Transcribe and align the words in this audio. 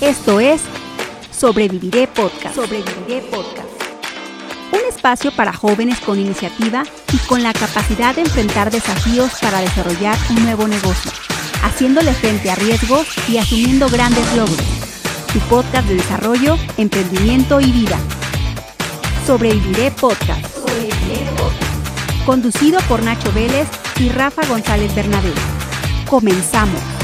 Esto 0.00 0.40
es 0.40 0.60
Sobreviviré 1.30 2.06
Podcast. 2.06 2.54
Sobreviviré 2.54 3.22
Podcast. 3.30 3.66
Un 4.70 4.80
espacio 4.86 5.30
para 5.30 5.54
jóvenes 5.54 6.00
con 6.00 6.18
iniciativa 6.20 6.84
y 7.14 7.16
con 7.26 7.42
la 7.42 7.54
capacidad 7.54 8.14
de 8.14 8.20
enfrentar 8.20 8.70
desafíos 8.70 9.32
para 9.40 9.60
desarrollar 9.60 10.18
un 10.28 10.44
nuevo 10.44 10.68
negocio, 10.68 11.10
haciéndole 11.62 12.12
frente 12.12 12.50
a 12.50 12.56
riesgos 12.56 13.06
y 13.26 13.38
asumiendo 13.38 13.88
grandes 13.88 14.26
logros. 14.36 14.60
Tu 15.32 15.38
podcast 15.48 15.88
de 15.88 15.94
desarrollo, 15.94 16.58
emprendimiento 16.76 17.58
y 17.62 17.72
vida. 17.72 17.98
Sobreviviré 19.26 19.92
Podcast. 19.92 20.44
Sobreviviré 20.54 21.24
Podcast. 21.38 22.26
Conducido 22.26 22.80
por 22.80 23.02
Nacho 23.02 23.32
Vélez 23.32 23.66
y 23.98 24.10
Rafa 24.10 24.44
González 24.46 24.94
Bernabé. 24.94 25.32
Comenzamos. 26.06 26.95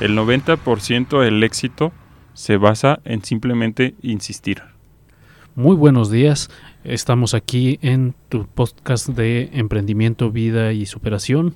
El 0.00 0.18
90% 0.18 1.20
del 1.20 1.42
éxito 1.44 1.92
se 2.32 2.56
basa 2.56 2.98
en 3.04 3.24
simplemente 3.24 3.94
insistir. 4.02 4.62
Muy 5.54 5.76
buenos 5.76 6.10
días, 6.10 6.50
estamos 6.82 7.32
aquí 7.32 7.78
en 7.80 8.16
tu 8.28 8.44
podcast 8.44 9.08
de 9.08 9.50
emprendimiento, 9.52 10.32
vida 10.32 10.72
y 10.72 10.86
superación 10.86 11.54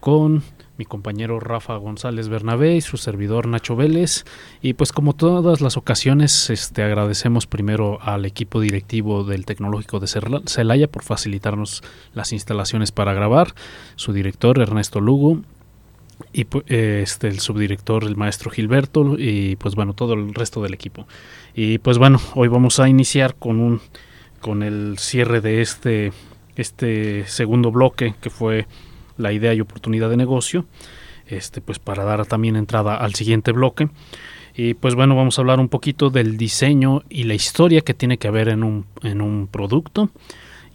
con 0.00 0.42
mi 0.78 0.84
compañero 0.84 1.38
Rafa 1.38 1.76
González 1.76 2.28
Bernabé 2.28 2.74
y 2.74 2.80
su 2.80 2.96
servidor 2.96 3.46
Nacho 3.46 3.76
Vélez. 3.76 4.24
Y 4.62 4.72
pues 4.72 4.90
como 4.90 5.12
todas 5.12 5.60
las 5.60 5.76
ocasiones, 5.76 6.50
este, 6.50 6.82
agradecemos 6.82 7.46
primero 7.46 8.00
al 8.02 8.24
equipo 8.24 8.60
directivo 8.60 9.22
del 9.22 9.46
Tecnológico 9.46 10.00
de 10.00 10.08
Celaya 10.46 10.90
por 10.90 11.04
facilitarnos 11.04 11.84
las 12.14 12.32
instalaciones 12.32 12.90
para 12.90 13.14
grabar, 13.14 13.54
su 13.94 14.12
director 14.12 14.58
Ernesto 14.58 15.00
Lugo 15.00 15.42
y 16.32 16.46
este 16.66 17.28
el 17.28 17.40
subdirector 17.40 18.04
el 18.04 18.16
maestro 18.16 18.50
Gilberto 18.50 19.16
y 19.18 19.56
pues 19.56 19.74
bueno 19.74 19.94
todo 19.94 20.14
el 20.14 20.34
resto 20.34 20.62
del 20.62 20.74
equipo. 20.74 21.06
Y 21.54 21.78
pues 21.78 21.98
bueno 21.98 22.20
hoy 22.34 22.48
vamos 22.48 22.80
a 22.80 22.88
iniciar 22.88 23.34
con 23.34 23.60
un 23.60 23.80
con 24.40 24.62
el 24.62 24.98
cierre 24.98 25.40
de 25.40 25.60
este 25.60 26.12
este 26.56 27.26
segundo 27.26 27.70
bloque 27.70 28.14
que 28.20 28.30
fue 28.30 28.66
la 29.16 29.32
idea 29.32 29.54
y 29.54 29.60
oportunidad 29.60 30.10
de 30.10 30.16
negocio 30.16 30.66
este 31.26 31.60
pues 31.60 31.78
para 31.78 32.04
dar 32.04 32.26
también 32.26 32.56
entrada 32.56 32.96
al 32.96 33.14
siguiente 33.14 33.52
bloque. 33.52 33.88
Y 34.56 34.74
pues 34.74 34.94
bueno 34.94 35.14
vamos 35.14 35.38
a 35.38 35.42
hablar 35.42 35.60
un 35.60 35.68
poquito 35.68 36.10
del 36.10 36.36
diseño 36.36 37.02
y 37.08 37.24
la 37.24 37.34
historia 37.34 37.82
que 37.82 37.94
tiene 37.94 38.18
que 38.18 38.28
haber 38.28 38.48
en 38.48 38.64
un 38.64 38.86
en 39.02 39.20
un 39.20 39.46
producto 39.46 40.10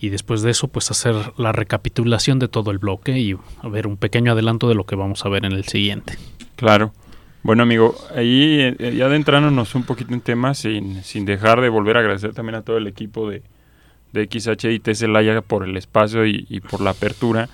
y 0.05 0.09
después 0.09 0.43
de 0.43 0.51
eso 0.51 0.67
pues 0.67 0.91
hacer 0.91 1.15
la 1.37 1.51
recapitulación 1.51 2.37
de 2.37 2.47
todo 2.47 2.69
el 2.69 2.77
bloque 2.77 3.17
y 3.17 3.35
a 3.61 3.67
ver 3.67 3.87
un 3.87 3.97
pequeño 3.97 4.33
adelanto 4.33 4.69
de 4.69 4.75
lo 4.75 4.85
que 4.85 4.95
vamos 4.95 5.25
a 5.25 5.29
ver 5.29 5.45
en 5.45 5.53
el 5.53 5.63
siguiente. 5.63 6.17
Claro. 6.55 6.93
Bueno 7.41 7.63
amigo, 7.63 7.95
ahí 8.15 8.75
eh, 8.79 8.93
ya 8.95 9.07
adentrándonos 9.07 9.73
un 9.73 9.83
poquito 9.83 10.13
en 10.13 10.21
temas 10.21 10.59
sin, 10.59 11.03
sin 11.03 11.25
dejar 11.25 11.59
de 11.61 11.69
volver 11.69 11.97
a 11.97 12.01
agradecer 12.01 12.33
también 12.33 12.55
a 12.55 12.61
todo 12.61 12.77
el 12.77 12.85
equipo 12.85 13.29
de, 13.29 13.41
de 14.13 14.29
XHIT 14.31 14.93
Celaya 14.93 15.41
por 15.41 15.63
el 15.67 15.75
espacio 15.75 16.25
y, 16.27 16.45
y 16.49 16.59
por 16.59 16.81
la 16.81 16.91
apertura. 16.91 17.49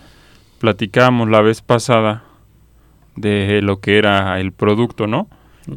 Platicábamos 0.59 1.29
la 1.29 1.41
vez 1.41 1.61
pasada 1.61 2.23
de 3.16 3.61
lo 3.61 3.79
que 3.79 3.97
era 3.97 4.39
el 4.41 4.52
producto, 4.52 5.07
¿no? 5.07 5.29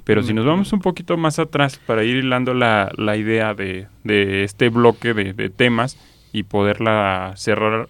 Pero 0.05 0.23
si 0.23 0.33
nos 0.33 0.45
vamos 0.45 0.73
un 0.73 0.81
poquito 0.81 1.17
más 1.17 1.39
atrás 1.39 1.79
para 1.87 2.05
ir 2.05 2.17
hilando 2.17 2.55
la, 2.55 2.91
la 2.97 3.17
idea 3.17 3.55
de, 3.55 3.87
de 4.03 4.43
este 4.43 4.71
bloque 4.71 5.15
de, 5.15 5.35
de 5.35 5.51
temas, 5.51 5.99
y 6.35 6.43
poderla 6.43 7.33
cerrar 7.37 7.89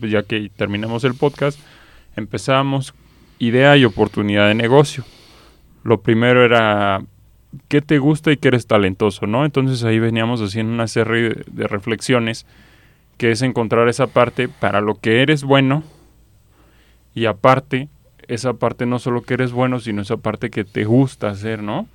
ya 0.00 0.22
que 0.22 0.50
terminamos 0.56 1.04
el 1.04 1.14
podcast, 1.14 1.60
empezamos 2.16 2.94
idea 3.38 3.76
y 3.76 3.84
oportunidad 3.84 4.48
de 4.48 4.54
negocio. 4.54 5.04
Lo 5.84 6.00
primero 6.00 6.42
era 6.42 7.02
qué 7.68 7.82
te 7.82 7.98
gusta 7.98 8.32
y 8.32 8.38
qué 8.38 8.48
eres 8.48 8.66
talentoso, 8.66 9.26
¿no? 9.26 9.44
Entonces 9.44 9.84
ahí 9.84 9.98
veníamos 9.98 10.40
haciendo 10.40 10.72
una 10.72 10.88
serie 10.88 11.44
de 11.46 11.68
reflexiones 11.68 12.46
que 13.18 13.30
es 13.30 13.42
encontrar 13.42 13.88
esa 13.88 14.06
parte 14.06 14.48
para 14.48 14.80
lo 14.80 14.94
que 14.94 15.20
eres 15.20 15.44
bueno 15.44 15.82
y 17.14 17.26
aparte 17.26 17.90
esa 18.26 18.54
parte 18.54 18.86
no 18.86 18.98
solo 18.98 19.20
que 19.20 19.34
eres 19.34 19.52
bueno, 19.52 19.80
sino 19.80 20.00
esa 20.00 20.16
parte 20.16 20.48
que 20.48 20.64
te 20.64 20.84
gusta 20.84 21.28
hacer, 21.28 21.62
¿no? 21.62 21.86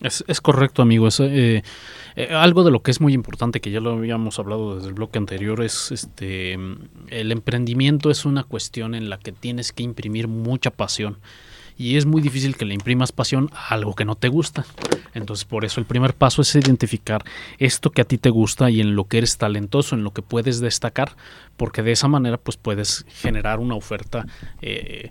Es, 0.00 0.24
es 0.26 0.40
correcto, 0.40 0.80
amigo. 0.80 1.08
Eh, 1.18 1.62
eh, 2.16 2.28
algo 2.34 2.64
de 2.64 2.70
lo 2.70 2.82
que 2.82 2.90
es 2.90 3.00
muy 3.00 3.12
importante, 3.12 3.60
que 3.60 3.70
ya 3.70 3.80
lo 3.80 3.92
habíamos 3.92 4.38
hablado 4.38 4.76
desde 4.76 4.88
el 4.88 4.94
bloque 4.94 5.18
anterior, 5.18 5.62
es 5.62 5.92
este 5.92 6.54
el 7.08 7.32
emprendimiento 7.32 8.10
es 8.10 8.24
una 8.24 8.44
cuestión 8.44 8.94
en 8.94 9.10
la 9.10 9.18
que 9.18 9.32
tienes 9.32 9.72
que 9.72 9.82
imprimir 9.82 10.26
mucha 10.26 10.70
pasión. 10.70 11.18
Y 11.76 11.96
es 11.96 12.04
muy 12.04 12.20
difícil 12.20 12.56
que 12.56 12.66
le 12.66 12.74
imprimas 12.74 13.10
pasión 13.10 13.50
a 13.54 13.74
algo 13.74 13.94
que 13.94 14.04
no 14.04 14.14
te 14.14 14.28
gusta. 14.28 14.66
Entonces, 15.14 15.46
por 15.46 15.64
eso 15.64 15.80
el 15.80 15.86
primer 15.86 16.12
paso 16.12 16.42
es 16.42 16.54
identificar 16.54 17.24
esto 17.58 17.90
que 17.90 18.02
a 18.02 18.04
ti 18.04 18.18
te 18.18 18.28
gusta 18.28 18.70
y 18.70 18.82
en 18.82 18.96
lo 18.96 19.04
que 19.04 19.18
eres 19.18 19.38
talentoso, 19.38 19.94
en 19.94 20.04
lo 20.04 20.12
que 20.12 20.20
puedes 20.20 20.60
destacar, 20.60 21.16
porque 21.56 21.82
de 21.82 21.92
esa 21.92 22.06
manera 22.06 22.36
pues 22.36 22.58
puedes 22.58 23.06
generar 23.08 23.60
una 23.60 23.76
oferta 23.76 24.26
eh, 24.60 25.10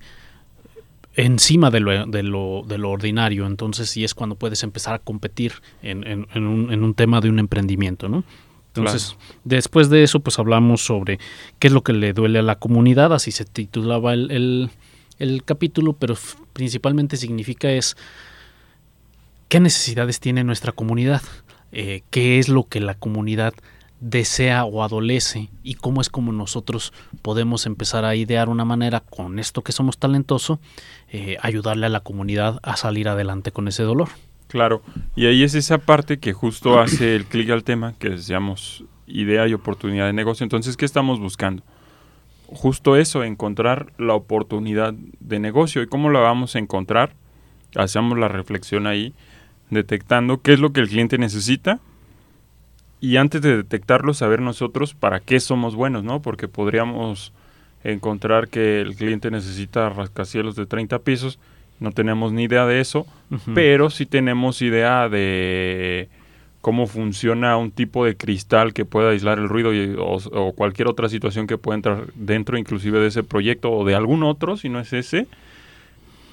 encima 1.26 1.70
de 1.70 1.80
lo, 1.82 2.06
de, 2.06 2.24
lo, 2.24 2.64
de 2.68 2.78
lo, 2.78 2.92
ordinario. 2.92 3.46
Entonces 3.46 3.90
sí 3.90 4.04
es 4.04 4.14
cuando 4.14 4.36
puedes 4.36 4.64
empezar 4.64 4.94
a 4.94 5.00
competir 5.00 5.54
en, 5.82 6.06
en, 6.08 6.28
en, 6.34 6.48
un, 6.48 6.72
en 6.72 6.84
un, 6.84 6.94
tema 6.94 7.20
de 7.22 7.30
un 7.30 7.40
emprendimiento, 7.40 8.08
¿no? 8.08 8.24
Entonces, 8.68 9.16
claro. 9.18 9.40
después 9.44 9.90
de 9.90 10.04
eso, 10.04 10.20
pues 10.20 10.40
hablamos 10.40 10.82
sobre 10.82 11.20
qué 11.58 11.68
es 11.68 11.74
lo 11.74 11.84
que 11.84 11.92
le 11.92 12.14
duele 12.14 12.40
a 12.40 12.44
la 12.44 12.56
comunidad, 12.56 13.14
así 13.14 13.32
se 13.32 13.44
titulaba 13.44 14.14
el, 14.14 14.32
el, 14.32 14.70
el 15.18 15.44
capítulo, 15.44 15.94
pero 15.94 16.16
principalmente 16.54 17.18
significa 17.18 17.72
es 17.72 17.98
qué 19.50 19.60
necesidades 19.60 20.20
tiene 20.20 20.44
nuestra 20.44 20.72
comunidad, 20.72 21.24
eh, 21.72 22.04
qué 22.12 22.40
es 22.40 22.48
lo 22.48 22.68
que 22.68 22.80
la 22.80 22.94
comunidad 22.94 23.54
desea 24.00 24.66
o 24.66 24.84
adolece 24.84 25.50
y 25.64 25.76
cómo 25.76 26.02
es 26.02 26.10
como 26.10 26.32
nosotros 26.32 26.94
podemos 27.22 27.66
empezar 27.66 28.06
a 28.06 28.16
idear 28.16 28.50
una 28.50 28.66
manera 28.66 29.02
con 29.02 29.40
esto 29.40 29.62
que 29.62 29.72
somos 29.72 29.98
talentoso, 29.98 30.60
eh, 31.12 31.38
ayudarle 31.42 31.86
a 31.86 31.90
la 31.90 32.00
comunidad 32.00 32.60
a 32.64 32.78
salir 32.78 33.10
adelante 33.10 33.52
con 33.52 33.68
ese 33.68 33.84
dolor. 33.84 34.10
Claro, 34.48 34.82
y 35.16 35.28
ahí 35.28 35.44
es 35.44 35.54
esa 35.54 35.78
parte 35.78 36.20
que 36.20 36.34
justo 36.34 36.80
hace 36.82 37.16
el 37.16 37.26
clic 37.26 37.50
al 37.50 37.64
tema, 37.64 37.94
que 38.00 38.10
decíamos 38.10 38.84
idea 39.06 39.48
y 39.48 39.54
oportunidad 39.54 40.06
de 40.06 40.14
negocio. 40.14 40.44
Entonces, 40.44 40.78
¿qué 40.78 40.86
estamos 40.86 41.20
buscando? 41.20 41.64
Justo 42.48 42.96
eso, 42.96 43.24
encontrar 43.24 43.92
la 43.98 44.14
oportunidad 44.14 44.94
de 44.94 45.40
negocio. 45.40 45.82
¿Y 45.82 45.88
cómo 45.88 46.10
la 46.10 46.20
vamos 46.20 46.56
a 46.56 46.60
encontrar? 46.60 47.14
Hacemos 47.76 48.18
la 48.18 48.28
reflexión 48.28 48.88
ahí, 48.88 49.14
detectando 49.70 50.42
qué 50.42 50.54
es 50.54 50.60
lo 50.60 50.74
que 50.74 50.80
el 50.80 50.90
cliente 50.90 51.20
necesita 51.20 51.80
y 53.02 53.18
antes 53.18 53.42
de 53.42 53.58
detectarlo 53.58 54.14
saber 54.14 54.42
nosotros 54.42 54.94
para 54.94 55.20
qué 55.20 55.40
somos 55.40 55.76
buenos, 55.76 56.04
¿no? 56.04 56.22
Porque 56.22 56.48
podríamos 56.48 57.32
encontrar 57.84 58.50
que 58.50 58.82
el 58.82 58.96
cliente 58.96 59.32
necesita 59.32 59.90
rascacielos 59.90 60.56
de 60.56 60.66
30 60.66 61.00
pisos, 61.00 61.40
no 61.80 61.92
tenemos 61.92 62.34
ni 62.34 62.44
idea 62.44 62.66
de 62.66 62.82
eso, 62.82 63.08
uh 63.32 63.36
-huh. 63.36 63.54
pero 63.54 63.90
sí 63.90 64.06
tenemos 64.06 64.62
idea 64.62 65.08
de 65.08 66.10
cómo 66.62 66.88
funciona 66.88 67.56
un 67.56 67.72
tipo 67.72 68.04
de 68.04 68.18
cristal 68.18 68.74
que 68.74 68.84
pueda 68.84 69.12
aislar 69.12 69.40
el 69.40 69.48
ruido 69.48 69.74
y, 69.74 69.96
o, 69.98 70.18
o, 70.18 70.52
cualquier 70.52 70.90
otra 70.90 71.08
situación 71.08 71.48
que 71.48 71.58
pueda 71.58 71.76
entrar 71.78 72.08
dentro 72.16 72.58
inclusive 72.58 73.00
de 73.00 73.08
ese 73.08 73.24
proyecto 73.24 73.72
o 73.72 73.86
de 73.86 73.96
algún 73.96 74.24
otro, 74.24 74.58
si 74.58 74.68
no 74.68 74.82
es 74.82 74.92
ese, 74.92 75.28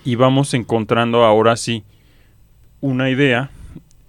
y 0.04 0.16
vamos 0.16 0.52
encontrando 0.54 1.24
ahora 1.24 1.54
sí 1.54 1.84
una 2.80 3.08
idea 3.08 3.50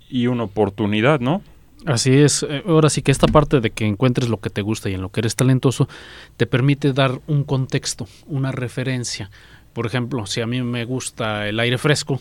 y 0.09 0.25
una 0.25 0.44
oportunidad, 0.44 1.19
¿no? 1.19 1.44
Así 1.88 2.14
es, 2.14 2.44
eh, 2.44 2.64
ahora 2.68 2.90
sí 2.90 3.02
que 3.02 3.12
esta 3.12 3.28
parte 3.28 3.62
de 3.62 3.70
que 3.72 3.86
encuentres 3.86 4.30
lo 4.30 4.40
que 4.40 4.50
te 4.50 4.62
gusta 4.62 4.90
y 4.90 4.94
en 4.94 5.02
lo 5.02 5.09
que 5.09 5.22
eres 5.22 5.36
talentoso 5.36 5.88
te 6.36 6.46
permite 6.46 6.92
dar 6.92 7.20
un 7.28 7.44
contexto, 7.44 8.08
una 8.28 8.52
referencia. 8.52 9.31
Por 9.74 9.86
ejemplo, 9.86 10.25
si 10.25 10.42
a 10.42 10.48
mí 10.48 10.62
me 10.62 10.86
gusta 10.86 11.48
el 11.48 11.60
aire 11.60 11.78
fresco, 11.78 12.19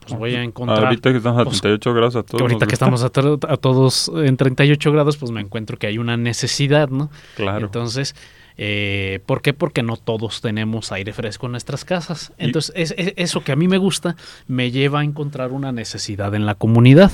pues 0.00 0.18
voy 0.18 0.34
a 0.34 0.42
encontrar... 0.42 0.84
Ahorita 0.84 1.10
que 1.10 1.18
estamos 1.18 1.40
a 1.40 1.44
38 1.44 1.80
pues, 1.82 1.94
grados 1.96 2.16
a 2.16 2.22
todos. 2.22 2.38
Que 2.38 2.42
ahorita 2.42 2.66
que 2.66 2.74
estamos 2.74 3.02
a, 3.02 3.06
a, 3.06 3.56
todos 3.56 4.12
en 4.14 4.36
38 4.36 4.92
grados, 4.92 5.16
pues 5.16 5.32
me 5.32 5.40
encuentro 5.40 5.78
que 5.78 5.86
hay 5.86 5.98
una 5.98 6.16
necesidad, 6.16 6.88
¿no? 6.88 7.10
Claro. 7.36 7.66
Entonces, 7.66 8.14
eh, 8.56 9.20
¿por 9.26 9.42
qué? 9.42 9.52
Porque 9.52 9.82
no 9.82 9.96
todos 9.96 10.40
tenemos 10.40 10.92
aire 10.92 11.12
fresco 11.12 11.46
en 11.46 11.52
nuestras 11.52 11.84
casas. 11.84 12.32
Entonces, 12.38 12.72
es, 12.76 12.94
es, 12.96 13.14
eso 13.16 13.42
que 13.42 13.52
a 13.52 13.56
mí 13.56 13.68
me 13.68 13.78
gusta 13.78 14.16
me 14.46 14.70
lleva 14.70 15.00
a 15.00 15.04
encontrar 15.04 15.52
una 15.52 15.72
necesidad 15.72 16.34
en 16.34 16.46
la 16.46 16.54
comunidad. 16.54 17.12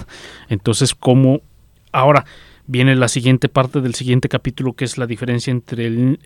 Entonces, 0.48 0.94
¿cómo 0.94 1.42
Ahora 1.92 2.24
viene 2.68 2.94
la 2.94 3.08
siguiente 3.08 3.48
parte 3.48 3.80
del 3.80 3.94
siguiente 3.94 4.28
capítulo, 4.28 4.74
que 4.74 4.84
es 4.84 4.98
la 4.98 5.06
diferencia 5.06 5.50
entre 5.50 5.86
el, 5.86 6.18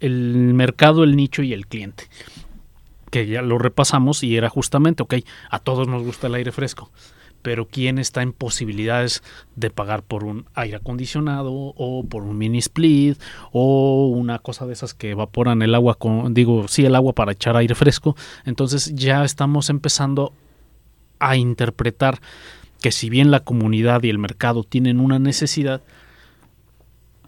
mercado, 0.55 1.05
el 1.05 1.17
nicho 1.17 1.43
y 1.43 1.53
el 1.53 1.67
cliente. 1.67 2.05
Que 3.11 3.27
ya 3.27 3.43
lo 3.43 3.59
repasamos 3.59 4.23
y 4.23 4.37
era 4.37 4.49
justamente, 4.49 5.03
ok, 5.03 5.15
a 5.51 5.59
todos 5.61 5.87
nos 5.89 6.03
gusta 6.03 6.27
el 6.27 6.35
aire 6.35 6.51
fresco, 6.51 6.91
pero 7.43 7.67
quién 7.69 7.99
está 7.99 8.23
en 8.23 8.33
posibilidades 8.33 9.23
de 9.55 9.71
pagar 9.71 10.03
por 10.03 10.25
un 10.25 10.47
aire 10.55 10.77
acondicionado 10.77 11.53
o 11.53 12.05
por 12.09 12.25
un 12.25 12.39
mini 12.39 12.59
split 12.59 13.21
o 13.53 14.09
una 14.09 14.41
cosa 14.41 14.67
de 14.67 14.73
esas 14.73 14.95
que 14.95 15.11
evaporan 15.11 15.63
el 15.63 15.75
agua 15.75 15.97
con 15.97 16.35
digo 16.35 16.69
sí 16.69 16.85
el 16.85 16.95
agua 16.95 17.13
para 17.13 17.33
echar 17.33 17.57
aire 17.57 17.75
fresco 17.75 18.17
entonces 18.45 18.95
ya 18.95 19.25
estamos 19.25 19.71
empezando 19.71 20.33
a 21.19 21.37
interpretar 21.37 22.21
que 22.83 22.93
si 22.93 23.09
bien 23.09 23.31
la 23.31 23.41
comunidad 23.41 24.03
y 24.03 24.11
el 24.11 24.19
mercado 24.19 24.65
tienen 24.65 25.01
una 25.01 25.19
necesidad 25.19 25.81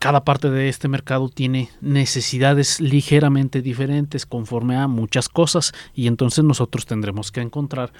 cada 0.05 0.23
parte 0.23 0.51
de 0.51 0.69
este 0.69 0.87
mercado 0.87 1.31
tiene 1.31 1.71
necesidades 1.81 2.79
ligeramente 2.79 3.62
diferentes 3.62 4.27
conforme 4.27 4.77
a 4.77 4.87
muchas 4.87 5.31
cosas 5.31 5.73
y 5.95 6.09
entonces 6.09 6.45
nosotros 6.45 6.85
tendremos 6.85 7.33
que 7.33 7.41
encontrar 7.41 7.91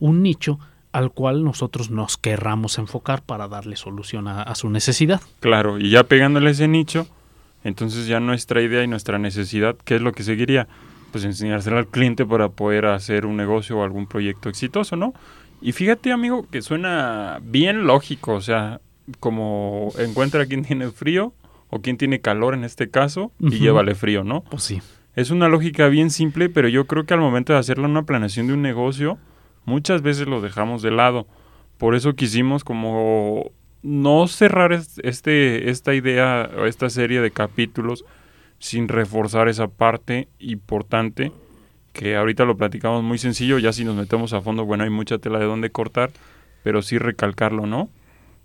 un 0.00 0.24
nicho 0.24 0.58
al 0.90 1.12
cual 1.12 1.44
nosotros 1.44 1.88
nos 1.88 2.16
querramos 2.16 2.78
enfocar 2.78 3.22
para 3.22 3.46
darle 3.46 3.76
solución 3.76 4.26
a, 4.26 4.52
su 4.56 4.70
necesidad. 4.70 5.20
Claro, 5.38 5.78
y 5.78 5.90
ya 5.90 6.02
pegándole 6.02 6.50
ese 6.50 6.66
nicho, 6.66 7.06
entonces 7.62 8.08
ya 8.08 8.18
nuestra 8.18 8.60
idea 8.60 8.82
y 8.82 8.88
nuestra 8.88 9.20
necesidad, 9.20 9.76
¿qué 9.84 9.94
es 9.94 10.02
lo 10.02 10.10
que 10.10 10.24
seguiría? 10.24 10.66
Pues 11.12 11.22
enseñárselo 11.24 11.78
al 11.78 11.86
cliente 11.86 12.26
para 12.26 12.48
poder 12.48 12.86
hacer 12.86 13.24
un 13.24 13.36
negocio 13.36 13.78
o 13.78 13.84
algún 13.84 14.08
proyecto 14.08 14.48
exitoso, 14.48 14.96
¿no? 14.96 15.14
Y 15.62 15.72
fíjate, 15.72 16.10
amigo, 16.10 16.46
que 16.50 16.60
suena 16.60 17.38
bien 17.42 17.86
lógico, 17.86 18.34
o 18.34 18.40
sea, 18.40 18.80
como 19.20 19.92
encuentra 19.98 20.46
quien 20.46 20.64
tiene 20.64 20.90
frío 20.90 21.32
o 21.70 21.80
quien 21.80 21.96
tiene 21.96 22.20
calor 22.20 22.54
en 22.54 22.64
este 22.64 22.90
caso 22.90 23.32
y 23.38 23.58
llévale 23.58 23.94
frío, 23.94 24.24
¿no? 24.24 24.42
Pues 24.42 24.64
sí. 24.64 24.82
Es 25.14 25.30
una 25.30 25.48
lógica 25.48 25.88
bien 25.88 26.10
simple, 26.10 26.48
pero 26.48 26.68
yo 26.68 26.86
creo 26.86 27.04
que 27.04 27.14
al 27.14 27.20
momento 27.20 27.52
de 27.52 27.60
hacerla 27.60 27.86
una 27.86 28.02
planeación 28.02 28.48
de 28.48 28.54
un 28.54 28.62
negocio, 28.62 29.18
muchas 29.64 30.02
veces 30.02 30.26
lo 30.26 30.40
dejamos 30.40 30.82
de 30.82 30.90
lado. 30.90 31.26
Por 31.78 31.94
eso 31.94 32.14
quisimos 32.14 32.64
como 32.64 33.52
no 33.82 34.26
cerrar 34.26 34.72
este, 34.72 35.70
esta 35.70 35.94
idea 35.94 36.50
o 36.58 36.66
esta 36.66 36.90
serie 36.90 37.20
de 37.20 37.30
capítulos 37.30 38.04
sin 38.58 38.88
reforzar 38.88 39.48
esa 39.48 39.68
parte 39.68 40.28
importante 40.38 41.32
que 41.92 42.16
ahorita 42.16 42.44
lo 42.44 42.56
platicamos 42.56 43.02
muy 43.02 43.18
sencillo, 43.18 43.58
ya 43.58 43.72
si 43.72 43.84
nos 43.84 43.94
metemos 43.94 44.32
a 44.32 44.40
fondo, 44.40 44.64
bueno, 44.64 44.84
hay 44.84 44.90
mucha 44.90 45.18
tela 45.18 45.38
de 45.38 45.44
dónde 45.44 45.70
cortar, 45.70 46.10
pero 46.62 46.82
sí 46.82 46.98
recalcarlo, 46.98 47.66
¿no? 47.66 47.88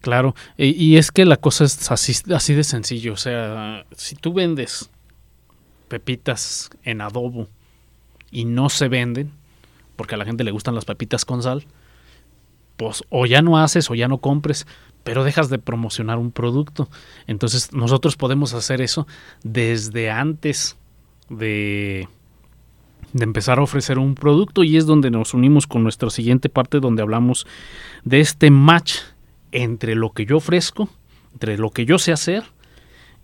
Claro, 0.02 0.36
y, 0.58 0.98
es 0.98 1.12
que 1.12 1.26
la 1.26 1.38
cosa 1.38 1.64
es 1.64 1.92
así, 1.92 2.14
así 2.34 2.54
de 2.54 2.64
sencillo, 2.64 3.14
o 3.14 3.18
sea, 3.18 3.86
si 3.96 4.16
tú 4.16 4.32
vendes 4.32 4.92
pepitas 5.88 6.70
en 6.84 7.02
adobo 7.02 7.48
y 8.32 8.46
no 8.46 8.70
se 8.70 8.90
venden, 8.90 9.32
porque 9.96 10.16
a 10.16 10.18
la 10.18 10.26
gente 10.26 10.44
le 10.44 10.52
gustan 10.52 10.76
las 10.76 10.86
papitas 10.86 11.26
con 11.26 11.42
sal, 11.42 11.66
pues 12.76 13.04
o 13.10 13.26
ya 13.26 13.42
no 13.42 13.58
haces 13.58 13.90
o 13.90 13.96
ya 13.96 14.08
no 14.08 14.20
compres, 14.20 14.68
pero 15.04 15.24
dejas 15.24 15.50
de 15.50 15.58
promocionar 15.58 16.20
un 16.20 16.32
producto. 16.32 16.90
Entonces 17.26 17.74
nosotros 17.74 18.18
podemos 18.18 18.54
hacer 18.54 18.82
eso 18.82 19.08
desde 19.44 20.12
antes 20.12 20.78
de, 21.30 22.08
de 23.13 23.24
empezar 23.24 23.59
a 23.59 23.63
ofrecer 23.63 24.00
un 24.00 24.15
producto 24.15 24.63
y 24.63 24.77
es 24.77 24.86
donde 24.86 25.12
nos 25.12 25.33
unimos 25.33 25.68
con 25.68 25.83
nuestra 25.83 26.09
siguiente 26.09 26.50
parte 26.50 26.80
donde 26.80 27.01
hablamos 27.01 27.48
de 28.04 28.19
este 28.19 28.51
match 28.51 28.95
entre 29.51 29.95
lo 29.95 30.12
que 30.12 30.25
yo 30.25 30.38
ofrezco, 30.38 30.89
entre 31.33 31.57
lo 31.57 31.71
que 31.71 31.86
yo 31.86 32.00
sé 32.00 32.12
hacer 32.12 32.44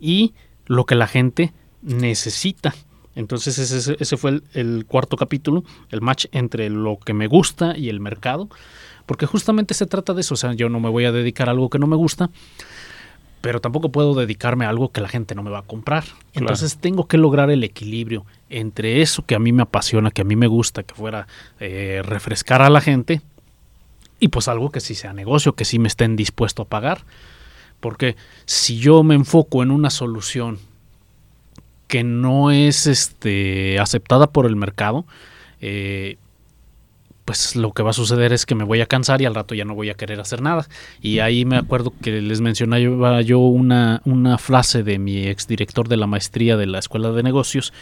y 0.00 0.34
lo 0.66 0.84
que 0.86 0.94
la 0.94 1.06
gente 1.06 1.52
necesita. 1.82 2.74
Entonces 3.14 3.58
ese, 3.58 4.16
fue 4.16 4.40
el, 4.54 4.86
cuarto 4.86 5.16
capítulo, 5.16 5.64
el 5.90 6.00
match 6.00 6.26
entre 6.32 6.68
lo 6.68 6.98
que 6.98 7.14
me 7.14 7.28
gusta 7.28 7.76
y 7.76 7.88
el 7.88 8.00
mercado, 8.00 8.48
porque 9.06 9.26
justamente 9.26 9.74
se 9.74 9.86
trata 9.86 10.14
de 10.14 10.22
eso, 10.22 10.34
o 10.34 10.36
sea, 10.36 10.52
yo 10.54 10.68
no 10.68 10.80
me 10.80 10.88
voy 10.88 11.04
a 11.04 11.12
dedicar 11.12 11.48
a 11.48 11.52
algo 11.52 11.70
que 11.70 11.78
no 11.78 11.86
me 11.86 11.94
gusta, 11.94 12.30
pero 13.44 13.60
tampoco 13.60 13.92
puedo 13.92 14.14
dedicarme 14.14 14.64
a 14.64 14.70
algo 14.70 14.90
que 14.90 15.02
la 15.02 15.08
gente 15.08 15.34
no 15.34 15.42
me 15.42 15.50
va 15.50 15.58
a 15.58 15.62
comprar. 15.64 16.04
Entonces 16.32 16.78
tengo 16.78 17.06
que 17.06 17.18
lograr 17.18 17.50
el 17.50 17.62
equilibrio 17.62 18.24
entre 18.48 19.02
eso 19.02 19.26
que 19.26 19.34
a 19.34 19.38
mí 19.38 19.52
me 19.52 19.64
apasiona, 19.64 20.10
que 20.10 20.22
a 20.22 20.24
mí 20.24 20.34
me 20.34 20.46
gusta, 20.46 20.82
que 20.82 20.94
fuera 20.94 21.26
eh, 21.60 22.00
refrescar 22.02 22.62
a 22.62 22.70
la 22.70 22.80
gente, 22.80 23.20
y 24.18 24.28
pues 24.28 24.48
algo 24.48 24.70
que 24.70 24.80
sí 24.80 24.94
sea 24.94 25.12
negocio, 25.12 25.52
que 25.52 25.66
sí 25.66 25.78
me 25.78 25.88
estén 25.88 26.16
dispuesto 26.16 26.62
a 26.62 26.64
pagar. 26.64 27.04
Porque 27.80 28.16
si 28.46 28.78
yo 28.78 29.02
me 29.02 29.14
enfoco 29.14 29.62
en 29.62 29.70
una 29.70 29.90
solución 29.90 30.58
que 31.86 32.02
no 32.02 32.50
es 32.50 32.86
este, 32.86 33.78
aceptada 33.78 34.28
por 34.28 34.46
el 34.46 34.56
mercado, 34.56 35.04
eh, 35.60 36.16
pues 37.24 37.56
lo 37.56 37.72
que 37.72 37.82
va 37.82 37.90
a 37.90 37.94
suceder 37.94 38.32
es 38.32 38.46
que 38.46 38.54
me 38.54 38.64
voy 38.64 38.80
a 38.80 38.86
cansar 38.86 39.22
y 39.22 39.24
al 39.24 39.34
rato 39.34 39.54
ya 39.54 39.64
no 39.64 39.74
voy 39.74 39.90
a 39.90 39.94
querer 39.94 40.20
hacer 40.20 40.42
nada. 40.42 40.66
Y 41.00 41.20
ahí 41.20 41.44
me 41.44 41.56
acuerdo 41.56 41.92
que 42.02 42.20
les 42.20 42.40
mencionaba 42.40 43.22
yo 43.22 43.38
una, 43.38 44.02
una 44.04 44.38
frase 44.38 44.82
de 44.82 44.98
mi 44.98 45.26
exdirector 45.26 45.88
de 45.88 45.96
la 45.96 46.06
maestría 46.06 46.56
de 46.56 46.66
la 46.66 46.78
Escuela 46.78 47.10
de 47.12 47.22
Negocios, 47.22 47.72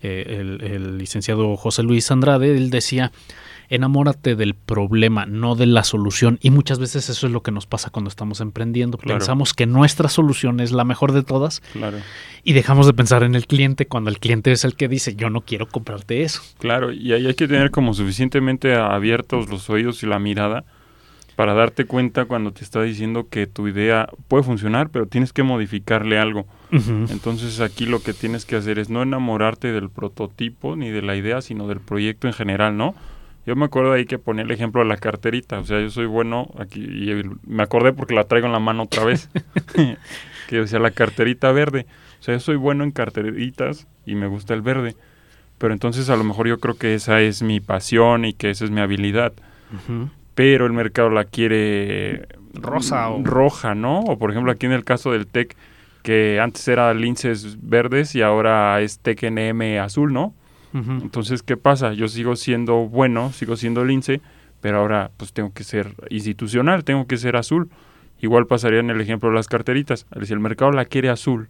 eh, 0.00 0.38
el, 0.40 0.62
el 0.62 0.98
licenciado 0.98 1.56
José 1.56 1.82
Luis 1.82 2.10
Andrade, 2.10 2.56
él 2.56 2.70
decía, 2.70 3.12
enamórate 3.68 4.36
del 4.36 4.54
problema, 4.54 5.26
no 5.26 5.54
de 5.54 5.66
la 5.66 5.84
solución. 5.84 6.38
Y 6.42 6.50
muchas 6.50 6.78
veces 6.78 7.08
eso 7.08 7.26
es 7.26 7.32
lo 7.32 7.42
que 7.42 7.50
nos 7.50 7.66
pasa 7.66 7.90
cuando 7.90 8.08
estamos 8.08 8.40
emprendiendo. 8.40 8.98
Pensamos 8.98 9.54
que 9.54 9.66
nuestra 9.66 10.08
solución 10.08 10.60
es 10.60 10.72
la 10.72 10.84
mejor 10.84 11.12
de 11.12 11.22
todas 11.22 11.60
claro. 11.72 11.98
y 12.44 12.52
dejamos 12.52 12.86
de 12.86 12.94
pensar 12.94 13.22
en 13.22 13.34
el 13.34 13.46
cliente 13.46 13.86
cuando 13.86 14.10
el 14.10 14.18
cliente 14.18 14.52
es 14.52 14.64
el 14.64 14.74
que 14.74 14.88
dice, 14.88 15.14
yo 15.14 15.30
no 15.30 15.42
quiero 15.42 15.66
comprarte 15.66 16.22
eso. 16.22 16.42
Claro, 16.58 16.92
y 16.92 17.12
ahí 17.12 17.26
hay 17.26 17.34
que 17.34 17.48
tener 17.48 17.70
como 17.70 17.94
suficientemente 17.94 18.74
abiertos 18.74 19.48
los 19.48 19.68
oídos 19.70 20.02
y 20.02 20.06
la 20.06 20.18
mirada 20.18 20.64
para 21.38 21.54
darte 21.54 21.84
cuenta 21.84 22.24
cuando 22.24 22.50
te 22.50 22.64
está 22.64 22.82
diciendo 22.82 23.28
que 23.30 23.46
tu 23.46 23.68
idea 23.68 24.08
puede 24.26 24.42
funcionar, 24.42 24.90
pero 24.90 25.06
tienes 25.06 25.32
que 25.32 25.44
modificarle 25.44 26.18
algo. 26.18 26.48
Entonces 26.72 27.60
aquí 27.60 27.86
lo 27.86 28.02
que 28.02 28.12
tienes 28.12 28.44
que 28.44 28.56
hacer 28.56 28.80
es 28.80 28.90
no 28.90 29.02
enamorarte 29.02 29.70
del 29.70 29.88
prototipo 29.88 30.74
ni 30.74 30.90
de 30.90 31.00
la 31.00 31.14
idea, 31.14 31.40
sino 31.40 31.68
del 31.68 31.78
proyecto 31.78 32.26
en 32.26 32.32
general, 32.32 32.76
¿no? 32.76 32.96
Yo 33.48 33.56
me 33.56 33.64
acuerdo 33.64 33.94
ahí 33.94 34.04
que 34.04 34.18
ponía 34.18 34.44
el 34.44 34.50
ejemplo 34.50 34.82
de 34.82 34.88
la 34.88 34.98
carterita. 34.98 35.58
O 35.58 35.64
sea, 35.64 35.80
yo 35.80 35.88
soy 35.88 36.04
bueno 36.04 36.50
aquí 36.58 36.82
y 36.82 37.22
me 37.46 37.62
acordé 37.62 37.94
porque 37.94 38.12
la 38.14 38.24
traigo 38.24 38.46
en 38.46 38.52
la 38.52 38.58
mano 38.58 38.82
otra 38.82 39.06
vez. 39.06 39.30
que 40.48 40.56
decía 40.56 40.78
la 40.78 40.90
carterita 40.90 41.50
verde. 41.50 41.86
O 42.20 42.22
sea, 42.22 42.34
yo 42.34 42.40
soy 42.40 42.56
bueno 42.56 42.84
en 42.84 42.90
carteritas 42.90 43.86
y 44.04 44.16
me 44.16 44.26
gusta 44.26 44.52
el 44.52 44.60
verde. 44.60 44.96
Pero 45.56 45.72
entonces 45.72 46.10
a 46.10 46.16
lo 46.16 46.24
mejor 46.24 46.46
yo 46.46 46.60
creo 46.60 46.76
que 46.76 46.94
esa 46.94 47.22
es 47.22 47.40
mi 47.40 47.58
pasión 47.58 48.26
y 48.26 48.34
que 48.34 48.50
esa 48.50 48.66
es 48.66 48.70
mi 48.70 48.82
habilidad. 48.82 49.32
Pero 50.34 50.66
el 50.66 50.74
mercado 50.74 51.08
la 51.08 51.24
quiere 51.24 52.28
rosa 52.52 53.08
o 53.08 53.24
roja, 53.24 53.74
¿no? 53.74 54.00
O 54.00 54.18
por 54.18 54.30
ejemplo 54.30 54.52
aquí 54.52 54.66
en 54.66 54.72
el 54.72 54.84
caso 54.84 55.12
del 55.12 55.26
TEC 55.26 55.56
que 56.02 56.38
antes 56.38 56.68
era 56.68 56.92
linces 56.92 57.56
verdes 57.62 58.14
y 58.14 58.20
ahora 58.20 58.78
es 58.82 58.98
TEC 58.98 59.30
NM 59.30 59.80
azul, 59.80 60.12
¿no? 60.12 60.34
Entonces, 60.74 61.42
¿qué 61.42 61.56
pasa? 61.56 61.92
Yo 61.94 62.08
sigo 62.08 62.36
siendo 62.36 62.88
bueno, 62.88 63.32
sigo 63.32 63.56
siendo 63.56 63.84
lince, 63.84 64.20
pero 64.60 64.78
ahora 64.78 65.10
pues 65.16 65.32
tengo 65.32 65.52
que 65.52 65.64
ser 65.64 65.94
institucional, 66.10 66.84
tengo 66.84 67.06
que 67.06 67.16
ser 67.16 67.36
azul. 67.36 67.70
Igual 68.20 68.46
pasaría 68.46 68.80
en 68.80 68.90
el 68.90 69.00
ejemplo 69.00 69.28
de 69.28 69.36
las 69.36 69.48
carteritas. 69.48 70.06
Si 70.22 70.32
el 70.32 70.40
mercado 70.40 70.72
la 70.72 70.84
quiere 70.84 71.08
azul, 71.08 71.48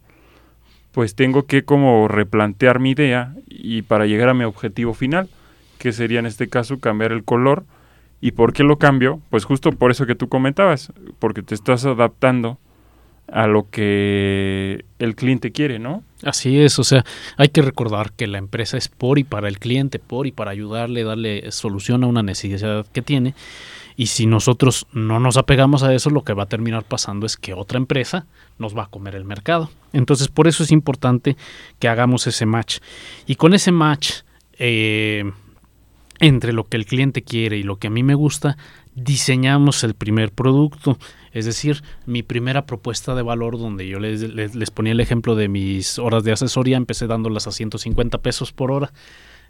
pues 0.91 1.15
tengo 1.15 1.45
que 1.45 1.63
como 1.63 2.07
replantear 2.07 2.79
mi 2.79 2.91
idea 2.91 3.35
y 3.47 3.81
para 3.81 4.05
llegar 4.05 4.29
a 4.29 4.33
mi 4.33 4.43
objetivo 4.43 4.93
final, 4.93 5.29
que 5.77 5.91
sería 5.91 6.19
en 6.19 6.25
este 6.25 6.47
caso 6.47 6.79
cambiar 6.79 7.11
el 7.11 7.23
color. 7.23 7.65
¿Y 8.21 8.31
por 8.31 8.51
qué 8.53 8.63
lo 8.63 8.77
cambio? 8.77 9.21
Pues 9.29 9.45
justo 9.45 9.71
por 9.71 9.91
eso 9.91 10.05
que 10.05 10.15
tú 10.15 10.27
comentabas, 10.27 10.91
porque 11.19 11.41
te 11.41 11.55
estás 11.55 11.85
adaptando 11.85 12.57
a 13.31 13.47
lo 13.47 13.69
que 13.69 14.85
el 14.99 15.15
cliente 15.15 15.51
quiere, 15.51 15.79
¿no? 15.79 16.03
Así 16.23 16.59
es, 16.59 16.79
o 16.79 16.83
sea, 16.83 17.05
hay 17.37 17.49
que 17.49 17.61
recordar 17.61 18.11
que 18.11 18.27
la 18.27 18.37
empresa 18.37 18.77
es 18.77 18.87
por 18.87 19.19
y 19.19 19.23
para 19.23 19.47
el 19.47 19.59
cliente, 19.59 19.99
por 19.99 20.27
y 20.27 20.31
para 20.31 20.51
ayudarle, 20.51 21.03
darle 21.03 21.51
solución 21.51 22.03
a 22.03 22.07
una 22.07 22.23
necesidad 22.23 22.85
que 22.91 23.01
tiene. 23.01 23.35
Y 23.95 24.07
si 24.07 24.25
nosotros 24.25 24.87
no 24.93 25.19
nos 25.19 25.37
apegamos 25.37 25.83
a 25.83 25.93
eso, 25.93 26.09
lo 26.09 26.23
que 26.23 26.33
va 26.33 26.43
a 26.43 26.47
terminar 26.47 26.83
pasando 26.83 27.25
es 27.25 27.35
que 27.35 27.53
otra 27.53 27.77
empresa 27.77 28.27
nos 28.57 28.77
va 28.77 28.83
a 28.83 28.87
comer 28.87 29.15
el 29.15 29.25
mercado. 29.25 29.69
Entonces, 29.91 30.29
por 30.29 30.47
eso 30.47 30.63
es 30.63 30.71
importante 30.71 31.35
que 31.79 31.89
hagamos 31.89 32.25
ese 32.25 32.45
match. 32.45 32.79
Y 33.27 33.35
con 33.35 33.53
ese 33.53 33.73
match 33.73 34.21
eh, 34.57 35.29
entre 36.19 36.53
lo 36.53 36.65
que 36.65 36.77
el 36.77 36.85
cliente 36.85 37.23
quiere 37.23 37.57
y 37.57 37.63
lo 37.63 37.77
que 37.77 37.87
a 37.87 37.89
mí 37.89 38.03
me 38.03 38.15
gusta, 38.15 38.57
diseñamos 38.95 39.83
el 39.83 39.93
primer 39.93 40.31
producto. 40.31 40.97
Es 41.31 41.45
decir, 41.45 41.83
mi 42.05 42.23
primera 42.23 42.65
propuesta 42.65 43.15
de 43.15 43.21
valor 43.21 43.57
donde 43.59 43.87
yo 43.87 43.99
les, 43.99 44.21
les, 44.21 44.71
ponía 44.71 44.93
el 44.93 44.99
ejemplo 44.99 45.35
de 45.35 45.47
mis 45.47 45.99
horas 45.99 46.23
de 46.23 46.31
asesoría, 46.31 46.77
empecé 46.77 47.07
dándolas 47.07 47.47
a 47.47 47.51
150 47.51 48.17
pesos 48.19 48.51
por 48.51 48.71
hora. 48.71 48.91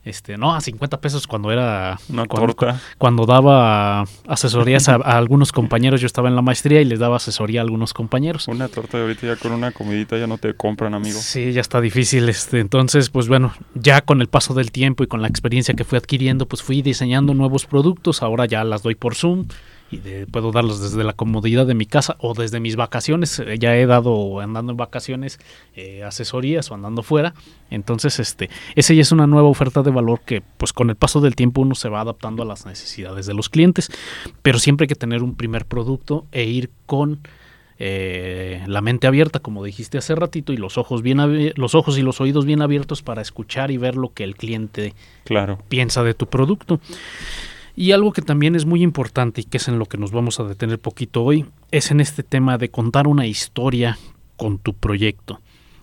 Este, 0.06 0.38
no, 0.38 0.56
a 0.56 0.62
50 0.62 1.02
pesos 1.02 1.28
cuando 1.28 1.52
era 1.52 2.00
Una 2.10 2.26
cuando, 2.26 2.54
torta. 2.54 2.80
cuando 2.98 3.26
daba 3.26 4.06
asesorías 4.28 4.88
a, 4.88 4.96
algunos 5.04 5.52
compañeros, 5.52 6.00
yo 6.00 6.08
estaba 6.08 6.30
en 6.30 6.36
la 6.36 6.42
maestría 6.42 6.82
y 6.82 6.86
les 6.86 7.00
daba 7.00 7.18
asesoría 7.18 7.60
a 7.60 7.64
algunos 7.64 7.94
compañeros. 7.94 8.48
Una 8.48 8.70
torta 8.70 8.98
de 8.98 9.04
ahorita 9.04 9.28
ya 9.28 9.36
con 9.36 9.52
una 9.52 9.72
comidita 9.72 10.18
ya 10.18 10.26
no 10.28 10.38
te 10.38 10.54
compran, 10.54 10.94
amigo. 10.94 11.20
Sí, 11.20 11.52
ya 11.52 11.62
está 11.62 11.82
difícil. 11.82 12.30
Este, 12.30 12.60
entonces, 12.60 13.10
pues 13.10 13.28
bueno, 13.28 13.54
ya 13.76 14.02
con 14.02 14.22
el 14.22 14.28
paso 14.28 14.54
del 14.54 14.72
tiempo 14.72 15.04
y 15.04 15.08
con 15.08 15.22
la 15.22 15.28
experiencia 15.28 15.74
que 15.74 15.84
fui 15.84 15.98
adquiriendo, 15.98 16.48
pues 16.48 16.64
fui 16.64 16.82
diseñando 16.82 17.34
nuevos 17.34 17.66
productos. 17.66 18.24
Ahora 18.24 18.46
ya 18.46 18.64
las 18.64 18.84
doy 18.84 18.96
por 18.96 19.16
Zoom 19.16 19.48
y 19.92 19.98
de, 19.98 20.28
puedo 20.28 20.52
darlos 20.52 20.82
desde 20.82 21.04
la 21.04 21.14
comodidad 21.14 21.66
de 21.66 21.74
mi 21.74 21.86
casa 21.86 22.16
o 22.20 22.34
desde 22.34 22.60
mis 22.60 22.76
vacaciones. 22.76 23.40
Eh, 23.40 23.58
ya 23.60 23.76
he 23.76 23.86
dado 23.86 24.40
andando 24.40 24.72
en 24.72 24.78
vacaciones 24.78 25.40
eh, 25.76 26.04
asesorías 26.04 26.70
o 26.72 26.76
andando 26.76 27.04
fuera. 27.04 27.34
Entonces, 27.72 28.20
este, 28.20 28.50
esa 28.76 28.94
ya 28.94 29.02
es 29.02 29.12
una 29.12 29.28
nueva 29.28 29.48
oferta 29.48 29.82
de 29.84 29.92
valor 29.92 30.22
que, 30.22 30.42
pues, 30.58 30.74
con 30.74 30.90
el 30.90 30.96
paso 30.96 31.22
del 31.22 31.36
tiempo 31.36 31.62
uno 31.62 31.76
se 31.76 31.90
va 31.90 32.02
adaptando 32.02 32.44
a 32.44 32.46
las 32.46 32.66
necesidades 32.66 33.26
de 33.26 33.34
los 33.34 33.50
clientes. 33.50 33.92
Pero 34.42 34.60
siempre 34.60 34.86
hay 34.86 34.90
que 34.90 34.96
tener 34.96 35.24
un 35.24 35.36
primer 35.36 35.66
producto 35.66 36.26
e 36.32 36.46
ir 36.46 36.70
con 36.86 37.20
eh, 37.82 38.62
la 38.68 38.82
mente 38.82 39.08
abierta, 39.08 39.40
como 39.40 39.64
dijiste 39.64 39.98
hace 39.98 40.14
ratito, 40.14 40.52
y 40.52 40.58
los 40.58 40.78
ojos 40.78 41.02
bien 41.02 41.54
los 41.56 41.76
ojos 41.76 41.98
y 41.98 42.02
los 42.02 42.20
oídos 42.20 42.46
bien 42.46 42.62
abiertos 42.62 43.02
para 43.02 43.22
escuchar 43.22 43.72
y 43.72 43.78
ver 43.78 43.96
lo 43.96 44.14
que 44.14 44.26
el 44.26 44.36
cliente 44.36 44.94
claro. 45.24 45.60
piensa 45.70 46.04
de 46.04 46.14
tu 46.14 46.28
producto. 46.28 46.82
Y 47.76 47.92
algo 47.92 48.12
que 48.12 48.22
también 48.22 48.56
es 48.56 48.66
muy 48.66 48.84
importante 48.84 49.42
y 49.42 49.44
que 49.46 49.58
es 49.58 49.68
en 49.68 49.80
lo 49.80 49.86
que 49.86 49.98
nos 49.98 50.12
vamos 50.12 50.40
a 50.40 50.44
detener 50.44 50.80
poquito 50.80 51.24
hoy, 51.24 51.46
es 51.72 51.92
en 51.92 52.00
este 52.00 52.24
tema 52.24 52.58
de 52.58 52.70
contar 52.70 53.08
una 53.08 53.26
historia 53.26 53.98
con 54.38 54.58
tu 54.58 54.74
proyecto, 54.74 55.40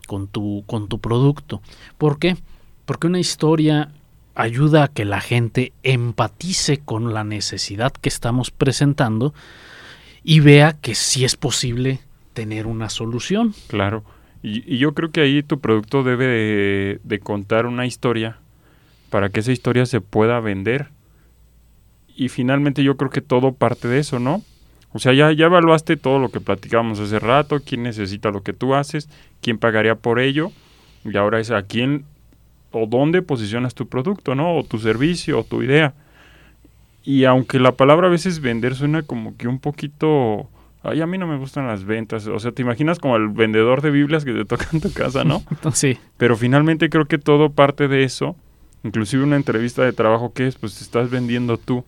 con 0.07 0.29
tu, 0.29 0.65
con 0.67 0.89
tu 0.89 0.99
producto. 0.99 1.63
¿Por 1.99 2.19
qué? 2.19 2.37
Porque 2.85 3.07
una 3.07 3.19
historia 3.21 3.93
ayuda 4.35 4.85
a 4.85 4.89
que 4.89 5.05
la 5.05 5.21
gente 5.21 5.73
empatice 5.83 6.79
con 6.79 7.15
la 7.15 7.25
necesidad 7.25 7.93
que 7.93 8.09
estamos 8.09 8.51
presentando 8.51 9.35
y 10.23 10.41
vea 10.41 10.75
que 10.75 10.95
sí 10.95 11.25
es 11.25 11.37
posible 11.37 12.01
tener 12.35 12.67
una 12.67 12.91
solución. 12.91 13.55
Claro. 13.69 14.05
Y, 14.43 14.77
yo 14.77 14.93
creo 14.93 15.11
que 15.11 15.23
ahí 15.23 15.43
tu 15.43 15.61
producto 15.61 16.03
debe 16.03 17.01
de 17.03 17.19
contar 17.21 17.67
una 17.67 17.87
historia 17.87 18.39
para 19.11 19.31
que 19.31 19.41
esa 19.41 19.53
historia 19.53 19.87
se 19.87 20.01
pueda 20.01 20.41
vender 20.41 20.89
y 22.17 22.31
finalmente 22.31 22.83
yo 22.83 22.97
creo 22.97 23.11
que 23.11 23.21
todo 23.21 23.53
parte 23.53 23.89
de 23.89 23.99
eso, 23.99 24.19
¿no? 24.19 24.43
O 24.93 24.99
sea, 24.99 25.13
ya, 25.13 25.31
ya 25.33 25.47
evaluaste 25.47 25.99
todo 25.99 26.19
lo 26.19 26.31
que 26.31 26.41
platicábamos 26.41 26.99
hace 26.99 27.19
rato, 27.19 27.61
quién 27.61 27.83
necesita 27.83 28.31
lo 28.31 28.43
que 28.43 28.55
tú 28.55 28.75
haces, 28.75 29.11
quién 29.43 29.59
pagaría 29.59 29.95
por 29.97 30.19
ello, 30.19 30.51
y 31.05 31.17
ahora 31.19 31.39
es 31.39 31.51
a 31.51 31.63
quién 31.63 32.07
o 32.71 32.87
dónde 32.87 33.21
posicionas 33.21 33.75
tu 33.75 33.87
producto, 33.89 34.35
¿no? 34.35 34.57
O 34.57 34.65
tu 34.65 34.79
servicio, 34.79 35.41
o 35.41 35.45
tu 35.45 35.63
idea. 35.63 35.93
Y 37.05 37.25
aunque 37.25 37.61
la 37.61 37.73
palabra 37.73 38.07
a 38.07 38.11
veces 38.11 38.41
vender 38.41 38.75
suena 38.75 39.03
como 39.03 39.37
que 39.37 39.49
un 39.49 39.61
poquito... 39.61 40.49
Ay, 40.83 41.01
a 41.01 41.07
mí 41.07 41.19
no 41.19 41.27
me 41.27 41.37
gustan 41.37 41.67
las 41.67 41.85
ventas. 41.85 42.27
O 42.27 42.39
sea, 42.39 42.53
te 42.53 42.63
imaginas 42.63 42.99
como 42.99 43.17
el 43.17 43.29
vendedor 43.29 43.83
de 43.83 43.91
Biblias 43.91 44.25
que 44.25 44.33
te 44.33 44.45
toca 44.45 44.67
en 44.73 44.81
tu 44.81 44.93
casa, 44.93 45.25
¿no? 45.25 45.43
sí. 45.73 45.99
Pero 46.17 46.37
finalmente 46.37 46.89
creo 46.89 47.07
que 47.07 47.19
todo 47.19 47.51
parte 47.51 47.89
de 47.89 48.05
eso. 48.05 48.37
Inclusive 48.83 49.23
una 49.23 49.37
entrevista 49.37 49.85
de 49.85 49.93
trabajo 49.93 50.33
que 50.33 50.47
es, 50.47 50.57
pues 50.57 50.81
estás 50.81 51.11
vendiendo 51.11 51.59
tú 51.59 51.85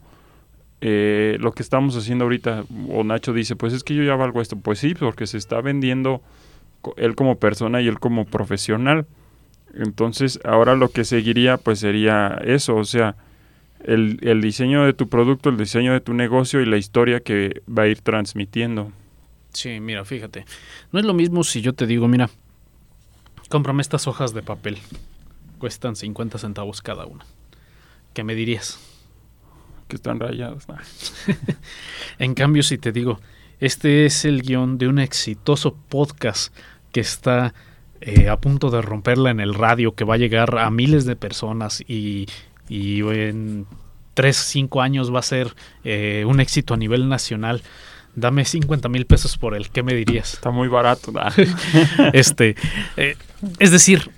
eh, 0.80 1.36
lo 1.40 1.52
que 1.52 1.62
estamos 1.62 1.96
haciendo 1.96 2.24
ahorita, 2.24 2.64
o 2.90 3.02
Nacho 3.04 3.32
dice, 3.32 3.56
pues 3.56 3.72
es 3.72 3.82
que 3.82 3.94
yo 3.94 4.02
ya 4.02 4.14
valgo 4.16 4.40
esto. 4.40 4.56
Pues 4.56 4.78
sí, 4.78 4.94
porque 4.94 5.26
se 5.26 5.38
está 5.38 5.60
vendiendo 5.60 6.22
él 6.96 7.14
como 7.14 7.38
persona 7.38 7.80
y 7.80 7.88
él 7.88 7.98
como 7.98 8.24
profesional. 8.24 9.06
Entonces, 9.74 10.40
ahora 10.44 10.74
lo 10.76 10.90
que 10.90 11.04
seguiría, 11.04 11.56
pues 11.56 11.80
sería 11.80 12.40
eso, 12.44 12.76
o 12.76 12.84
sea, 12.84 13.16
el, 13.84 14.18
el 14.22 14.40
diseño 14.40 14.84
de 14.84 14.92
tu 14.92 15.08
producto, 15.08 15.50
el 15.50 15.56
diseño 15.56 15.92
de 15.92 16.00
tu 16.00 16.14
negocio 16.14 16.60
y 16.60 16.66
la 16.66 16.78
historia 16.78 17.20
que 17.20 17.62
va 17.68 17.82
a 17.82 17.86
ir 17.86 18.00
transmitiendo. 18.00 18.90
Sí, 19.52 19.80
mira, 19.80 20.04
fíjate, 20.04 20.44
no 20.92 21.00
es 21.00 21.04
lo 21.04 21.14
mismo 21.14 21.44
si 21.44 21.60
yo 21.60 21.74
te 21.74 21.86
digo, 21.86 22.08
mira, 22.08 22.30
cómprame 23.48 23.82
estas 23.82 24.06
hojas 24.06 24.34
de 24.34 24.42
papel, 24.42 24.78
cuestan 25.58 25.96
50 25.96 26.38
centavos 26.38 26.82
cada 26.82 27.06
una. 27.06 27.24
¿Qué 28.14 28.24
me 28.24 28.34
dirías? 28.34 28.78
Que 29.88 29.96
están 29.96 30.20
rayados. 30.20 30.64
en 32.18 32.34
cambio, 32.34 32.62
si 32.62 32.78
te 32.78 32.92
digo, 32.92 33.18
este 33.58 34.06
es 34.06 34.24
el 34.24 34.42
guion 34.42 34.78
de 34.78 34.86
un 34.86 35.00
exitoso 35.00 35.74
podcast 35.88 36.54
que 36.92 37.00
está 37.00 37.54
eh, 38.00 38.28
a 38.28 38.36
punto 38.36 38.70
de 38.70 38.80
romperla 38.82 39.30
en 39.30 39.40
el 39.40 39.54
radio, 39.54 39.94
que 39.94 40.04
va 40.04 40.14
a 40.14 40.18
llegar 40.18 40.58
a 40.58 40.70
miles 40.70 41.04
de 41.04 41.16
personas 41.16 41.82
y, 41.88 42.26
y 42.68 43.00
en 43.00 43.66
3, 44.14 44.36
5 44.36 44.80
años 44.80 45.12
va 45.12 45.18
a 45.18 45.22
ser 45.22 45.54
eh, 45.82 46.24
un 46.26 46.40
éxito 46.40 46.74
a 46.74 46.76
nivel 46.76 47.08
nacional. 47.08 47.62
Dame 48.14 48.44
50 48.44 48.88
mil 48.88 49.06
pesos 49.06 49.36
por 49.36 49.54
él, 49.54 49.70
¿qué 49.70 49.82
me 49.82 49.94
dirías? 49.94 50.34
Está 50.34 50.50
muy 50.50 50.68
barato. 50.68 51.12
este, 52.12 52.56
eh, 52.96 53.16
es 53.58 53.70
decir, 53.70 54.10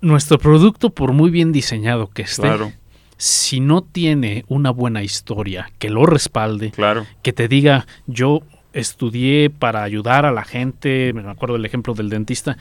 nuestro 0.00 0.38
producto, 0.38 0.90
por 0.90 1.12
muy 1.12 1.30
bien 1.30 1.52
diseñado 1.52 2.08
que 2.08 2.22
esté, 2.22 2.42
claro 2.42 2.72
si 3.16 3.60
no 3.60 3.82
tiene 3.82 4.44
una 4.48 4.70
buena 4.70 5.02
historia 5.02 5.70
que 5.78 5.90
lo 5.90 6.06
respalde, 6.06 6.70
claro. 6.70 7.06
que 7.22 7.32
te 7.32 7.48
diga 7.48 7.86
yo 8.06 8.42
estudié 8.72 9.48
para 9.48 9.82
ayudar 9.82 10.26
a 10.26 10.32
la 10.32 10.44
gente, 10.44 11.12
me 11.14 11.28
acuerdo 11.28 11.54
del 11.54 11.64
ejemplo 11.64 11.94
del 11.94 12.10
dentista, 12.10 12.58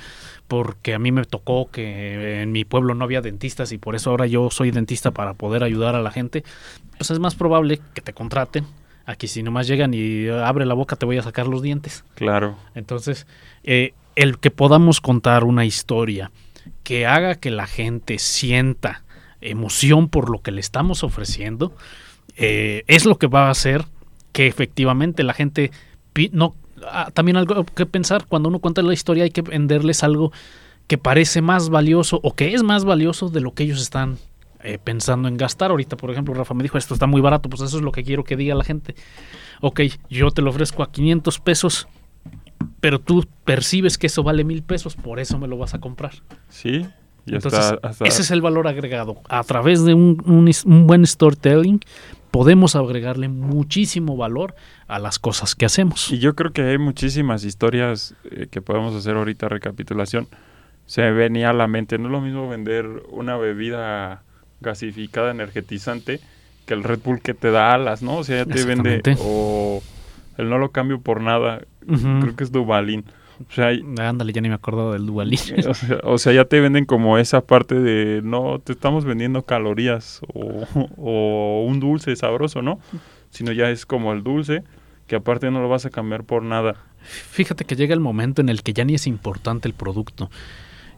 porque 0.48 0.94
a 0.94 1.00
mí 1.00 1.12
me 1.12 1.26
tocó 1.26 1.70
que 1.70 2.42
en 2.42 2.54
mi 2.54 2.64
pueblo 2.64 2.96
no 2.96 3.04
había 3.04 3.22
dentistas 3.22 3.74
y 3.74 3.78
por 3.78 3.96
eso 3.96 4.12
ahora 4.12 4.26
yo 4.26 4.50
soy 4.50 4.72
dentista 4.72 5.12
para 5.12 5.34
poder 5.34 5.64
ayudar 5.64 5.94
a 5.94 6.02
la 6.02 6.12
gente, 6.12 6.44
pues 6.98 7.12
es 7.12 7.20
más 7.20 7.36
probable 7.36 7.82
que 7.94 8.02
te 8.02 8.14
contraten. 8.14 8.66
Aquí 9.06 9.28
si 9.28 9.44
nomás 9.44 9.68
llegan 9.68 9.94
y 9.94 10.28
abre 10.30 10.66
la 10.66 10.74
boca 10.74 10.96
te 10.96 11.06
voy 11.06 11.18
a 11.18 11.22
sacar 11.22 11.48
los 11.48 11.62
dientes. 11.62 12.06
Claro. 12.16 12.56
Entonces, 12.74 13.28
eh, 13.64 13.94
el 14.16 14.40
que 14.40 14.52
podamos 14.52 15.02
contar 15.02 15.44
una 15.44 15.66
historia 15.66 16.32
que 16.84 17.06
haga 17.06 17.36
que 17.36 17.52
la 17.52 17.68
gente 17.68 18.20
sienta 18.20 19.04
emoción 19.50 20.10
por 20.10 20.30
lo 20.30 20.42
que 20.42 20.52
le 20.52 20.62
estamos 20.62 21.04
ofreciendo, 21.04 21.74
eh, 22.38 22.84
es 22.88 23.06
lo 23.06 23.18
que 23.18 23.28
va 23.28 23.48
a 23.48 23.52
hacer 23.52 23.86
que 24.32 24.48
efectivamente 24.48 25.24
la 25.24 25.34
gente 25.34 25.72
no 26.32 26.56
ah, 26.92 27.10
también 27.14 27.38
algo 27.38 27.66
que 27.66 27.86
pensar 27.86 28.26
cuando 28.28 28.50
uno 28.50 28.60
cuenta 28.60 28.82
la 28.82 28.94
historia 28.94 29.24
hay 29.24 29.32
que 29.32 29.42
venderles 29.42 30.04
algo 30.04 30.32
que 30.88 30.98
parece 30.98 31.42
más 31.42 31.70
valioso 31.70 32.20
o 32.24 32.36
que 32.36 32.54
es 32.54 32.64
más 32.64 32.86
valioso 32.86 33.30
de 33.30 33.42
lo 33.42 33.54
que 33.54 33.64
ellos 33.64 33.82
están 33.82 34.18
eh, 34.64 34.80
pensando 34.84 35.28
en 35.28 35.38
gastar. 35.38 35.72
Ahorita, 35.72 35.96
por 35.98 36.12
ejemplo, 36.12 36.34
Rafa 36.34 36.54
me 36.54 36.64
dijo, 36.64 36.78
esto 36.78 36.94
está 36.94 37.08
muy 37.08 37.22
barato, 37.22 37.50
pues 37.50 37.62
eso 37.62 37.78
es 37.78 37.84
lo 37.84 37.92
que 37.92 38.04
quiero 38.04 38.24
que 38.24 38.36
diga 38.36 38.56
la 38.56 38.64
gente. 38.64 38.96
Ok, 39.62 39.82
yo 40.10 40.32
te 40.32 40.42
lo 40.42 40.50
ofrezco 40.50 40.84
a 40.84 40.92
500 40.92 41.40
pesos, 41.40 41.88
pero 42.80 43.00
tú 43.00 43.26
percibes 43.44 43.98
que 43.98 44.08
eso 44.08 44.24
vale 44.24 44.44
mil 44.44 44.64
pesos, 44.64 44.96
por 44.96 45.20
eso 45.20 45.38
me 45.38 45.48
lo 45.48 45.58
vas 45.58 45.74
a 45.74 45.80
comprar. 45.80 46.14
Sí, 46.50 46.86
entonces, 47.28 47.80
ese 48.02 48.22
es 48.22 48.32
el 48.32 48.42
valor 48.42 48.68
agregado. 48.68 49.22
A 49.30 49.44
través 49.44 49.84
de 49.84 49.94
un, 49.94 50.22
un, 50.26 50.88
buen 50.88 51.06
storytelling 51.06 51.80
podemos 52.32 52.76
agregarle 52.76 53.30
muchísimo 53.30 54.18
valor 54.18 54.56
a 54.88 55.00
las 55.00 55.20
cosas 55.20 55.56
que 55.56 55.66
hacemos. 55.66 56.12
Y 56.12 56.20
yo 56.20 56.36
creo 56.36 56.52
que 56.52 56.62
hay 56.62 56.78
muchísimas 56.78 57.44
historias 57.44 58.14
eh, 58.26 58.48
que 58.52 58.62
podemos 58.62 58.94
hacer 58.94 59.16
ahorita 59.16 59.50
recapitulación. 59.50 60.28
Se 60.86 61.02
me 61.02 61.12
venía 61.12 61.50
a 61.50 61.54
la 61.54 61.68
mente, 61.68 61.98
no 61.98 62.08
es 62.08 62.12
lo 62.12 62.22
mismo 62.22 62.48
vender 62.48 62.86
una 63.10 63.38
bebida 63.38 64.24
gasificada 64.62 65.32
energetizante 65.32 66.20
que 66.66 66.74
el 66.74 66.84
Red 66.84 67.00
Bull 67.04 67.22
que 67.22 67.34
te 67.34 67.52
da 67.52 67.74
alas, 67.74 68.04
¿no? 68.04 68.18
O 68.18 68.24
sea, 68.24 68.44
ya 68.44 68.46
te 68.46 68.64
vende 68.66 69.02
o 69.20 69.82
el 70.38 70.50
no 70.50 70.58
lo 70.58 70.72
cambio 70.72 71.00
por 71.00 71.22
nada, 71.22 71.62
creo 71.88 72.36
que 72.36 72.44
es 72.44 72.52
Duvalin 72.52 73.06
o 73.42 73.54
sea, 73.54 73.70
Ándale, 74.00 74.34
ya 74.34 74.42
ni 74.42 74.50
me 74.50 74.56
acuerdo 74.56 74.94
del 74.94 75.06
dualismo. 75.06 75.58
O 76.04 76.18
sea, 76.18 76.34
ya 76.34 76.46
te 76.46 76.60
venden 76.60 76.86
como 76.86 77.18
esa 77.18 77.42
parte 77.42 77.76
de, 77.76 78.22
no, 78.24 78.60
te 78.60 78.74
estamos 78.74 79.06
vendiendo 79.06 79.44
calorías 79.44 80.22
o, 80.34 81.66
un 81.68 81.80
dulce 81.80 82.16
sabroso, 82.16 82.62
¿no? 82.62 82.80
Sino 83.30 83.52
ya 83.52 83.70
es 83.70 83.86
como 83.86 84.14
el 84.14 84.24
dulce, 84.24 84.64
que 85.08 85.16
aparte 85.16 85.52
no 85.52 85.62
lo 85.62 85.70
vas 85.70 85.86
a 85.86 85.90
cambiar 85.90 86.24
por 86.24 86.44
nada. 86.44 86.76
Fíjate 87.02 87.66
que 87.66 87.76
llega 87.76 87.94
el 87.94 88.00
momento 88.00 88.42
en 88.42 88.50
el 88.50 88.64
que 88.64 88.74
ya 88.74 88.86
ni 88.86 88.96
es 88.96 89.08
importante 89.08 89.68
el 89.68 89.74
producto. 89.74 90.30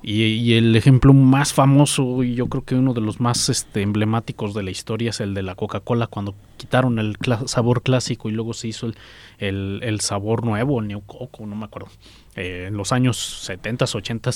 Y, 0.10 0.54
el 0.54 0.74
ejemplo 0.78 1.12
más 1.12 1.52
famoso 1.52 2.24
y 2.24 2.34
yo 2.34 2.48
creo 2.48 2.64
que 2.64 2.76
uno 2.76 2.94
de 2.94 3.02
los 3.02 3.20
más 3.20 3.50
este, 3.50 3.82
emblemáticos 3.82 4.54
de 4.54 4.64
la 4.64 4.72
historia 4.72 5.10
es 5.10 5.20
el 5.20 5.34
de 5.34 5.44
la 5.44 5.56
Coca-Cola 5.56 6.08
cuando 6.08 6.34
quitaron 6.56 6.98
el 6.98 7.18
sabor 7.46 7.82
clásico 7.82 8.30
y 8.30 8.32
luego 8.32 8.54
se 8.54 8.70
hizo 8.70 8.90
el, 9.38 10.00
sabor 10.00 10.46
nuevo, 10.46 10.80
el 10.80 10.88
New 10.88 11.02
Coco, 11.02 11.46
no 11.46 11.58
me 11.58 11.66
acuerdo, 11.66 11.90
eh, 12.38 12.68
en 12.70 12.78
los 12.78 12.94
años 12.94 13.18
70, 13.18 13.84
80. 13.84 14.32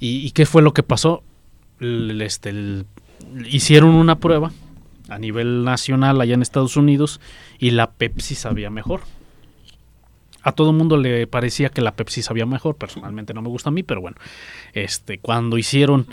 ¿Y, 0.00 0.26
¿Y 0.26 0.32
qué 0.32 0.44
fue 0.44 0.60
lo 0.60 0.74
que 0.74 0.82
pasó? 0.82 1.22
este, 1.78 2.84
hicieron 3.46 3.90
una 3.90 4.18
prueba 4.18 4.50
a 5.08 5.18
nivel 5.20 5.62
nacional 5.62 6.20
allá 6.20 6.34
en 6.34 6.42
Estados 6.42 6.76
Unidos 6.76 7.20
y 7.60 7.70
la 7.70 7.92
Pepsi 7.92 8.34
sabía 8.34 8.70
mejor 8.70 9.02
a 10.42 10.52
todo 10.52 10.72
mundo 10.72 10.96
le 10.96 11.26
parecía 11.26 11.68
que 11.68 11.80
la 11.80 11.92
Pepsi 11.92 12.22
sabía 12.22 12.46
mejor. 12.46 12.76
Personalmente 12.76 13.34
no 13.34 13.42
me 13.42 13.48
gusta 13.48 13.68
a 13.68 13.72
mí, 13.72 13.82
pero 13.82 14.00
bueno. 14.00 14.16
Este, 14.72 15.18
cuando 15.18 15.58
hicieron 15.58 16.06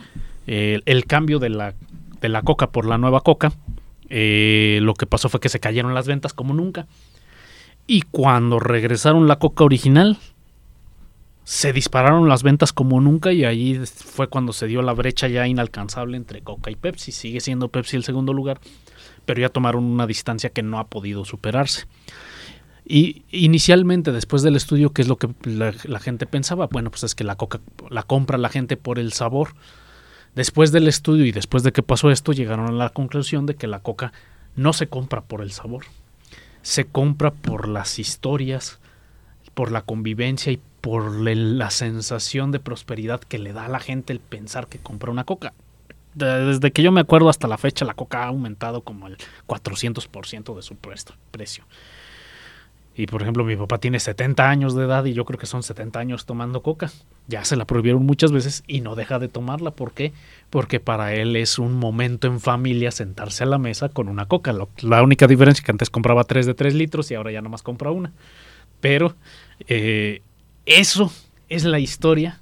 eh, 0.47 0.81
el 0.85 1.05
cambio 1.05 1.39
de 1.39 1.49
la, 1.49 1.73
de 2.21 2.29
la 2.29 2.41
Coca 2.41 2.71
por 2.71 2.85
la 2.85 2.97
nueva 2.97 3.21
Coca, 3.21 3.53
eh, 4.09 4.79
lo 4.81 4.93
que 4.93 5.05
pasó 5.05 5.29
fue 5.29 5.39
que 5.39 5.49
se 5.49 5.59
cayeron 5.59 5.93
las 5.93 6.07
ventas 6.07 6.33
como 6.33 6.53
nunca. 6.53 6.87
Y 7.85 8.01
cuando 8.01 8.59
regresaron 8.59 9.27
la 9.27 9.39
Coca 9.39 9.63
original, 9.63 10.17
se 11.47 11.71
dispararon 11.71 12.27
las 12.27 12.43
ventas 12.43 12.73
como 12.73 12.99
nunca 12.99 13.31
y 13.31 13.45
ahí 13.45 13.79
fue 13.85 14.27
cuando 14.27 14.51
se 14.51 14.67
dio 14.67 14.81
la 14.81 14.91
brecha 14.91 15.29
ya 15.29 15.47
inalcanzable 15.47 16.17
entre 16.17 16.41
Coca 16.41 16.69
y 16.69 16.75
Pepsi. 16.75 17.13
Sigue 17.13 17.39
siendo 17.39 17.69
Pepsi 17.69 17.95
el 17.95 18.03
segundo 18.03 18.33
lugar, 18.33 18.59
pero 19.23 19.39
ya 19.39 19.47
tomaron 19.47 19.85
una 19.85 20.05
distancia 20.05 20.49
que 20.49 20.61
no 20.61 20.77
ha 20.77 20.87
podido 20.87 21.23
superarse. 21.23 21.85
Y 22.89 23.23
inicialmente, 23.31 24.13
después 24.13 24.43
del 24.43 24.55
estudio, 24.55 24.93
¿qué 24.93 25.01
es 25.01 25.09
lo 25.09 25.17
que 25.17 25.27
la, 25.43 25.99
gente 25.99 26.25
pensaba? 26.25 26.67
Bueno, 26.67 26.89
pues 26.89 27.03
es 27.03 27.15
que 27.15 27.25
la 27.25 27.35
coca 27.35 27.59
la 27.89 28.03
compra 28.03 28.37
la 28.37 28.47
gente 28.47 28.77
por 28.77 28.97
el 28.97 29.11
sabor. 29.11 29.49
Después 30.35 30.71
del 30.71 30.87
estudio 30.87 31.25
y 31.25 31.33
después 31.33 31.63
de 31.63 31.73
que 31.73 31.83
pasó 31.83 32.11
esto, 32.11 32.31
llegaron 32.31 32.67
a 32.67 32.71
la 32.71 32.89
conclusión 32.89 33.45
de 33.45 33.55
que 33.55 33.67
la 33.67 33.79
coca 33.79 34.13
no 34.55 34.71
se 34.71 34.87
compra 34.87 35.21
por 35.21 35.41
el 35.41 35.51
sabor, 35.51 35.83
se 36.61 36.85
compra 36.85 37.31
por 37.31 37.67
las 37.67 37.99
historias, 37.99 38.79
por 39.53 39.71
la 39.71 39.81
convivencia 39.81 40.53
y 40.53 40.61
por 40.79 41.11
la 41.11 41.71
sensación 41.71 42.51
de 42.53 42.61
prosperidad 42.61 43.19
que 43.19 43.37
le 43.37 43.51
da 43.51 43.65
a 43.65 43.69
la 43.69 43.81
gente 43.81 44.13
el 44.13 44.21
pensar 44.21 44.67
que 44.67 44.79
compra 44.79 45.11
una 45.11 45.25
coca. 45.25 45.53
Desde 46.13 46.71
que 46.71 46.83
yo 46.83 46.93
me 46.93 47.01
acuerdo 47.01 47.27
hasta 47.27 47.49
la 47.49 47.57
fecha, 47.57 47.83
la 47.83 47.95
coca 47.95 48.23
ha 48.23 48.27
aumentado 48.27 48.81
como 48.81 49.07
el 49.07 49.17
400% 49.45 50.55
de 50.55 50.61
su 50.61 50.75
precio. 51.31 51.65
Y 52.97 53.05
por 53.05 53.21
ejemplo, 53.21 53.43
mi 53.43 53.55
papá 53.55 53.77
tiene 53.77 53.99
70 53.99 54.49
años 54.49 54.73
de 54.73 54.85
edad 54.85 55.05
y 55.05 55.13
yo 55.13 55.23
creo 55.23 55.37
que 55.37 55.45
son 55.45 55.61
70 55.61 55.99
años 55.99 56.25
tomando 56.25 56.63
coca. 56.63 56.91
Ya 57.27 57.45
se 57.45 57.55
la 57.55 57.65
prohibieron 57.65 58.03
muchas 58.03 58.31
veces 58.31 58.63
y 58.65 58.81
no 58.81 58.95
deja 58.95 59.19
de 59.19 59.27
tomarla. 59.27 59.69
¿Por 59.69 59.93
qué? 59.93 60.13
Porque 60.49 60.79
para 60.79 61.13
él 61.13 61.35
es 61.35 61.59
un 61.59 61.75
momento 61.75 62.25
en 62.25 62.39
familia 62.39 62.89
sentarse 62.89 63.43
a 63.43 63.45
la 63.45 63.59
mesa 63.59 63.89
con 63.89 64.09
una 64.09 64.25
coca. 64.25 64.51
La 64.81 65.03
única 65.03 65.27
diferencia 65.27 65.61
es 65.61 65.65
que 65.65 65.71
antes 65.71 65.91
compraba 65.91 66.23
3 66.23 66.47
de 66.47 66.55
3 66.55 66.73
litros 66.73 67.11
y 67.11 67.13
ahora 67.13 67.31
ya 67.31 67.43
nomás 67.43 67.61
compra 67.61 67.91
una. 67.91 68.13
Pero 68.81 69.15
eh, 69.67 70.23
eso 70.65 71.11
es 71.49 71.65
la 71.65 71.79
historia 71.79 72.41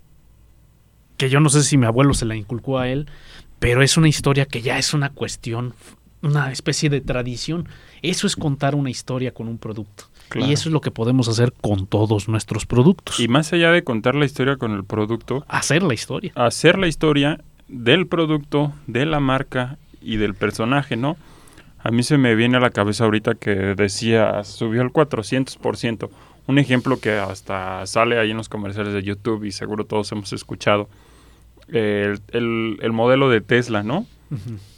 que 1.18 1.30
yo 1.30 1.42
no 1.42 1.50
sé 1.50 1.64
si 1.64 1.78
mi 1.78 1.86
abuelo 1.86 2.14
se 2.14 2.26
la 2.26 2.36
inculcó 2.36 2.80
a 2.80 2.88
él, 2.88 3.08
pero 3.60 3.82
es 3.82 3.98
una 3.98 4.08
historia 4.08 4.46
que 4.46 4.62
ya 4.62 4.78
es 4.78 4.94
una 4.94 5.10
cuestión, 5.10 5.74
una 6.26 6.52
especie 6.52 6.90
de 6.90 7.02
tradición. 7.02 7.68
Eso 8.02 8.28
es 8.28 8.36
contar 8.36 8.76
una 8.76 8.90
historia 8.90 9.34
con 9.34 9.48
un 9.48 9.58
producto. 9.58 10.06
Y 10.34 10.52
eso 10.52 10.70
es 10.70 10.74
lo 10.74 10.82
que 10.82 10.92
podemos 10.92 11.28
hacer 11.28 11.54
con 11.54 11.86
todos 11.86 12.28
nuestros 12.28 12.66
productos. 12.66 13.20
Y 13.20 13.28
más 13.28 13.54
allá 13.54 13.72
de 13.72 13.84
contar 13.84 14.16
la 14.16 14.26
historia 14.26 14.58
con 14.58 14.74
el 14.74 14.84
producto, 14.84 15.46
hacer 15.48 15.84
la 15.84 15.94
historia. 15.94 16.32
Hacer 16.36 16.78
la 16.78 16.88
historia 16.88 17.40
del 17.68 18.08
producto, 18.08 18.74
de 18.88 19.06
la 19.06 19.20
marca 19.20 19.78
y 20.02 20.18
del 20.18 20.34
personaje, 20.34 20.98
¿no? 20.98 21.16
A 21.80 21.92
mí 21.92 22.02
se 22.02 22.18
me 22.18 22.36
viene 22.36 22.58
a 22.58 22.60
la 22.60 22.72
cabeza 22.72 23.04
ahorita 23.04 23.36
que 23.36 23.52
decía, 23.52 24.44
subió 24.44 24.82
al 24.82 24.92
400%. 24.92 26.10
Un 26.48 26.60
ejemplo 26.60 27.00
que 27.00 27.12
hasta 27.12 27.86
sale 27.86 28.20
ahí 28.20 28.32
en 28.32 28.38
los 28.38 28.50
comerciales 28.50 28.94
de 28.94 29.04
YouTube 29.04 29.44
y 29.46 29.52
seguro 29.52 29.86
todos 29.86 30.12
hemos 30.12 30.34
escuchado. 30.34 30.90
El, 31.68 32.20
el, 32.32 32.92
modelo 32.92 33.30
de 33.30 33.42
Tesla, 33.42 33.84
¿no? 33.84 34.06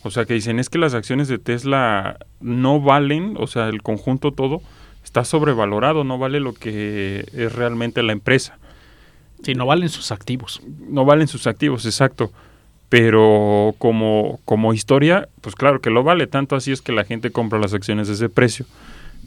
O 0.03 0.11
sea, 0.11 0.25
que 0.25 0.33
dicen, 0.33 0.59
es 0.59 0.69
que 0.69 0.77
las 0.77 0.93
acciones 0.93 1.27
de 1.27 1.37
Tesla 1.37 2.17
no 2.41 2.81
valen, 2.81 3.35
o 3.39 3.47
sea, 3.47 3.69
el 3.69 3.81
conjunto 3.81 4.31
todo 4.31 4.61
está 5.03 5.23
sobrevalorado, 5.23 6.03
no 6.03 6.17
vale 6.17 6.39
lo 6.39 6.53
que 6.53 7.25
es 7.33 7.53
realmente 7.53 8.03
la 8.03 8.11
empresa. 8.11 8.57
Sí, 9.43 9.53
no 9.53 9.65
valen 9.65 9.89
sus 9.89 10.11
activos. 10.11 10.61
No 10.89 11.05
valen 11.05 11.27
sus 11.27 11.47
activos, 11.47 11.85
exacto. 11.85 12.31
Pero 12.89 13.75
como, 13.77 14.39
como 14.45 14.73
historia, 14.73 15.29
pues 15.41 15.55
claro 15.55 15.81
que 15.81 15.89
lo 15.89 16.03
vale, 16.03 16.27
tanto 16.27 16.55
así 16.55 16.71
es 16.71 16.81
que 16.81 16.91
la 16.91 17.03
gente 17.03 17.31
compra 17.31 17.59
las 17.59 17.73
acciones 17.73 18.07
de 18.07 18.15
ese 18.15 18.29
precio. 18.29 18.65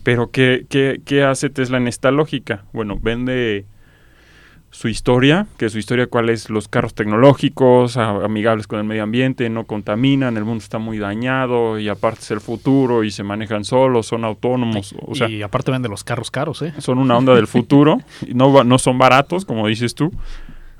Pero 0.03 0.31
¿qué, 0.31 0.67
qué, 0.69 1.00
qué 1.05 1.23
hace 1.25 1.50
Tesla 1.50 1.77
en 1.77 1.89
esta 1.89 2.11
lógica? 2.11 2.65
Bueno, 2.73 2.99
vende 3.00 3.67
su 4.71 4.89
historia, 4.89 5.47
que 5.57 5.69
su 5.69 5.79
historia 5.79 6.07
cuál 6.07 6.31
es 6.31 6.49
los 6.49 6.69
carros 6.69 6.95
tecnológicos, 6.95 7.97
amigables 7.97 8.67
con 8.67 8.79
el 8.79 8.85
medio 8.85 9.03
ambiente, 9.03 9.49
no 9.50 9.65
contaminan, 9.65 10.37
el 10.37 10.45
mundo 10.45 10.62
está 10.62 10.79
muy 10.79 10.99
dañado 10.99 11.79
y 11.79 11.89
aparte 11.89 12.21
es 12.21 12.31
el 12.31 12.41
futuro 12.41 13.03
y 13.03 13.11
se 13.11 13.23
manejan 13.25 13.65
solos, 13.65 14.07
son 14.07 14.25
autónomos. 14.25 14.95
O 15.07 15.15
sea, 15.15 15.29
y 15.29 15.43
aparte 15.43 15.73
vende 15.73 15.89
los 15.89 16.05
carros 16.05 16.31
caros, 16.31 16.62
¿eh? 16.62 16.73
Son 16.79 16.99
una 16.99 17.17
onda 17.17 17.35
del 17.35 17.49
futuro, 17.49 18.00
y 18.27 18.35
no, 18.35 18.62
no 18.62 18.79
son 18.79 18.97
baratos, 18.97 19.45
como 19.45 19.67
dices 19.67 19.95
tú. 19.95 20.12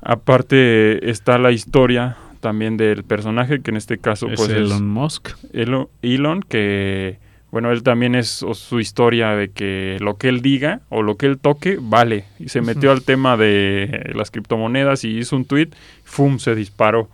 Aparte 0.01 1.09
está 1.09 1.37
la 1.37 1.51
historia 1.51 2.17
también 2.39 2.77
del 2.77 3.03
personaje, 3.03 3.61
que 3.61 3.71
en 3.71 3.77
este 3.77 3.97
caso 3.97 4.27
es 4.29 4.39
pues 4.39 4.49
Elon 4.49 4.87
Musk. 4.87 5.29
Elon, 5.53 6.41
que 6.41 7.19
bueno, 7.51 7.69
él 7.71 7.83
también 7.83 8.15
es 8.15 8.45
su 8.53 8.79
historia 8.79 9.31
de 9.31 9.51
que 9.51 9.97
lo 9.99 10.15
que 10.15 10.29
él 10.29 10.41
diga 10.41 10.81
o 10.87 11.03
lo 11.03 11.17
que 11.17 11.25
él 11.25 11.37
toque 11.37 11.77
vale. 11.81 12.23
Y 12.39 12.47
se 12.47 12.61
metió 12.61 12.93
al 12.93 13.03
tema 13.03 13.35
de 13.35 14.09
las 14.15 14.31
criptomonedas 14.31 15.03
y 15.03 15.17
hizo 15.17 15.35
un 15.35 15.43
tweet, 15.43 15.67
¡fum! 16.05 16.39
se 16.39 16.55
disparó. 16.55 17.09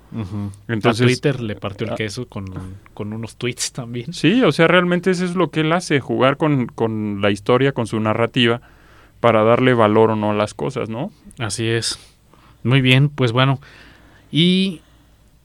Entonces, 0.67 1.02
a 1.02 1.06
Twitter 1.06 1.41
le 1.41 1.56
partió 1.56 1.88
el 1.88 1.93
ah, 1.93 1.95
queso 1.95 2.28
con, 2.28 2.45
con, 2.93 3.13
unos 3.13 3.38
tweets 3.38 3.71
también. 3.71 4.13
Sí, 4.13 4.43
o 4.43 4.52
sea, 4.52 4.67
realmente 4.67 5.10
eso 5.10 5.26
es 5.26 5.34
lo 5.34 5.50
que 5.50 5.62
él 5.62 5.73
hace, 5.73 6.00
jugar 6.00 6.38
con, 6.38 6.67
con 6.67 7.19
la 7.19 7.32
historia, 7.32 7.71
con 7.71 7.88
su 7.88 8.00
narrativa, 8.00 8.62
para 9.19 9.43
darle 9.43 9.73
valor 9.73 10.12
o 10.12 10.15
no 10.15 10.30
a 10.30 10.36
las 10.36 10.54
cosas, 10.54 10.88
¿no? 10.88 11.12
Así 11.39 11.65
es. 11.65 11.97
Muy 12.62 12.82
bien, 12.82 13.10
pues 13.10 13.32
bueno. 13.32 13.60
Y 14.32 14.82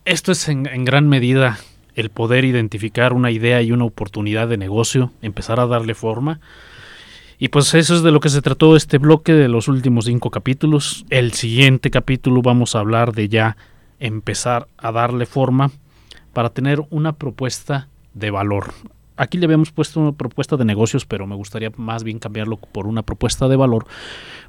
esto 0.04 0.32
es 0.32 0.50
en, 0.50 0.66
en 0.66 0.84
gran 0.84 1.08
medida 1.08 1.58
el 1.94 2.10
poder 2.10 2.44
identificar 2.44 3.12
una 3.12 3.30
idea 3.30 3.62
y 3.62 3.72
una 3.72 3.84
oportunidad 3.84 4.48
de 4.48 4.56
negocio, 4.56 5.12
empezar 5.22 5.60
a 5.60 5.66
darle 5.66 5.94
forma. 5.94 6.40
Y 7.38 7.48
pues 7.48 7.74
eso 7.74 7.94
es 7.94 8.02
de 8.02 8.12
lo 8.12 8.20
que 8.20 8.28
se 8.28 8.42
trató 8.42 8.76
este 8.76 8.98
bloque 8.98 9.32
de 9.32 9.48
los 9.48 9.68
últimos 9.68 10.04
cinco 10.04 10.30
capítulos. 10.30 11.04
El 11.10 11.32
siguiente 11.32 11.90
capítulo 11.90 12.40
vamos 12.40 12.76
a 12.76 12.80
hablar 12.80 13.12
de 13.12 13.28
ya 13.28 13.56
empezar 13.98 14.68
a 14.78 14.92
darle 14.92 15.26
forma 15.26 15.70
para 16.32 16.50
tener 16.50 16.82
una 16.90 17.12
propuesta 17.12 17.88
de 18.14 18.30
valor. 18.30 18.72
Aquí 19.16 19.38
le 19.38 19.44
habíamos 19.44 19.70
puesto 19.72 20.00
una 20.00 20.12
propuesta 20.12 20.56
de 20.56 20.64
negocios, 20.64 21.04
pero 21.04 21.26
me 21.26 21.36
gustaría 21.36 21.70
más 21.76 22.02
bien 22.02 22.18
cambiarlo 22.18 22.56
por 22.56 22.86
una 22.86 23.02
propuesta 23.02 23.46
de 23.46 23.56
valor, 23.56 23.86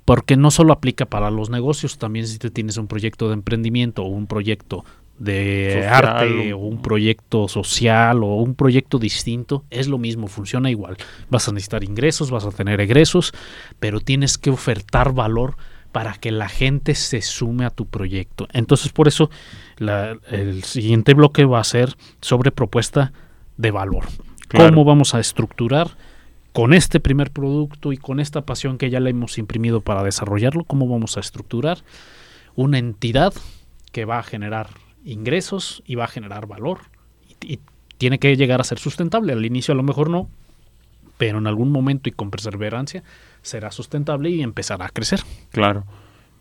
porque 0.05 0.37
no 0.37 0.51
solo 0.51 0.71
aplica 0.71 1.05
para 1.05 1.29
los 1.31 1.49
negocios, 1.49 1.97
también 1.97 2.27
si 2.27 2.39
tú 2.39 2.49
tienes 2.49 2.77
un 2.77 2.87
proyecto 2.87 3.27
de 3.27 3.33
emprendimiento 3.33 4.03
o 4.03 4.07
un 4.07 4.25
proyecto 4.25 4.85
de 5.23 5.87
arte 5.87 6.53
o 6.53 6.57
un 6.57 6.81
proyecto 6.81 7.47
social 7.47 8.23
o 8.23 8.35
un 8.35 8.55
proyecto 8.55 8.99
distinto, 8.99 9.63
es 9.69 9.87
lo 9.87 9.97
mismo, 9.97 10.27
funciona 10.27 10.69
igual. 10.69 10.97
Vas 11.29 11.47
a 11.47 11.51
necesitar 11.51 11.83
ingresos, 11.83 12.29
vas 12.29 12.45
a 12.45 12.51
tener 12.51 12.81
egresos, 12.81 13.33
pero 13.79 13.99
tienes 13.99 14.37
que 14.37 14.49
ofertar 14.49 15.13
valor 15.13 15.55
para 15.91 16.13
que 16.15 16.31
la 16.31 16.49
gente 16.49 16.95
se 16.95 17.21
sume 17.21 17.65
a 17.65 17.69
tu 17.69 17.85
proyecto. 17.85 18.47
Entonces, 18.51 18.91
por 18.91 19.07
eso 19.07 19.29
el 20.29 20.63
siguiente 20.63 21.13
bloque 21.13 21.45
va 21.45 21.59
a 21.59 21.63
ser 21.63 21.95
sobre 22.19 22.51
propuesta 22.51 23.13
de 23.57 23.71
valor. 23.71 24.05
¿Cómo 24.49 24.83
vamos 24.83 25.15
a 25.15 25.19
estructurar 25.19 25.95
con 26.51 26.73
este 26.73 26.99
primer 26.99 27.31
producto 27.31 27.93
y 27.93 27.97
con 27.97 28.19
esta 28.19 28.41
pasión 28.41 28.77
que 28.77 28.89
ya 28.89 28.99
le 28.99 29.11
hemos 29.11 29.37
imprimido 29.37 29.81
para 29.81 30.03
desarrollarlo? 30.03 30.63
¿Cómo 30.65 30.87
vamos 30.87 31.15
a 31.17 31.19
estructurar 31.19 31.79
una 32.55 32.77
entidad 32.77 33.33
que 33.91 34.05
va 34.05 34.19
a 34.19 34.23
generar 34.23 34.67
ingresos 35.03 35.83
y 35.85 35.95
va 35.95 36.05
a 36.05 36.07
generar 36.07 36.47
valor. 36.47 36.81
Y, 37.41 37.59
tiene 37.97 38.19
que 38.19 38.35
llegar 38.35 38.59
a 38.59 38.65
ser 38.65 38.79
sustentable. 38.79 39.31
Al 39.31 39.45
inicio 39.45 39.73
a 39.73 39.77
lo 39.77 39.83
mejor 39.83 40.09
no, 40.09 40.27
pero 41.17 41.37
en 41.37 41.47
algún 41.47 41.71
momento 41.71 42.09
y 42.09 42.11
con 42.11 42.31
perseverancia 42.31 43.03
será 43.41 43.71
sustentable 43.71 44.29
y 44.29 44.41
empezará 44.41 44.87
a 44.87 44.89
crecer. 44.89 45.21
Claro. 45.51 45.85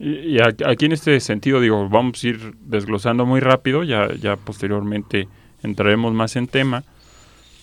Y, 0.01 0.41
aquí 0.41 0.87
en 0.87 0.93
este 0.93 1.21
sentido, 1.21 1.61
digo, 1.61 1.89
vamos 1.89 2.25
a 2.25 2.29
ir 2.29 2.55
desglosando 2.63 3.27
muy 3.27 3.39
rápido, 3.39 3.85
ya, 3.85 4.13
ya 4.15 4.37
posteriormente 4.37 5.29
entraremos 5.63 6.13
más 6.13 6.35
en 6.35 6.49
tema, 6.49 6.83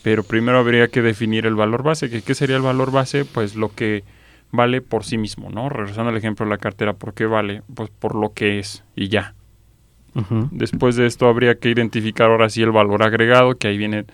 pero 0.02 0.24
primero 0.24 0.60
habría 0.60 0.88
que 0.88 1.02
definir 1.02 1.46
el 1.46 1.56
valor 1.56 1.84
base. 1.84 2.10
¿Qué 2.22 2.36
sería 2.36 2.56
el 2.56 2.62
valor 2.62 2.92
base? 2.92 3.26
Pues 3.26 3.56
lo 3.56 3.76
que 3.76 4.06
vale 4.52 4.82
por 4.82 5.04
sí 5.04 5.18
mismo, 5.18 5.50
¿no? 5.50 5.70
Regresando 5.70 6.10
al 6.10 6.18
ejemplo 6.18 6.46
de 6.46 6.52
la 6.52 6.58
cartera, 6.58 6.94
¿por 6.94 7.14
qué 7.14 7.26
vale? 7.26 7.64
Pues 7.74 7.90
por 7.90 8.16
lo 8.16 8.34
que 8.34 8.60
es 8.60 8.84
y 8.96 9.10
ya. 9.10 9.36
Después 10.52 10.96
de 10.96 11.06
esto 11.06 11.28
habría 11.28 11.56
que 11.56 11.70
identificar 11.70 12.30
ahora 12.30 12.50
sí 12.50 12.62
el 12.62 12.72
valor 12.72 13.04
agregado, 13.04 13.58
que 13.58 13.68
ahí 13.68 13.78
viene 13.78 14.06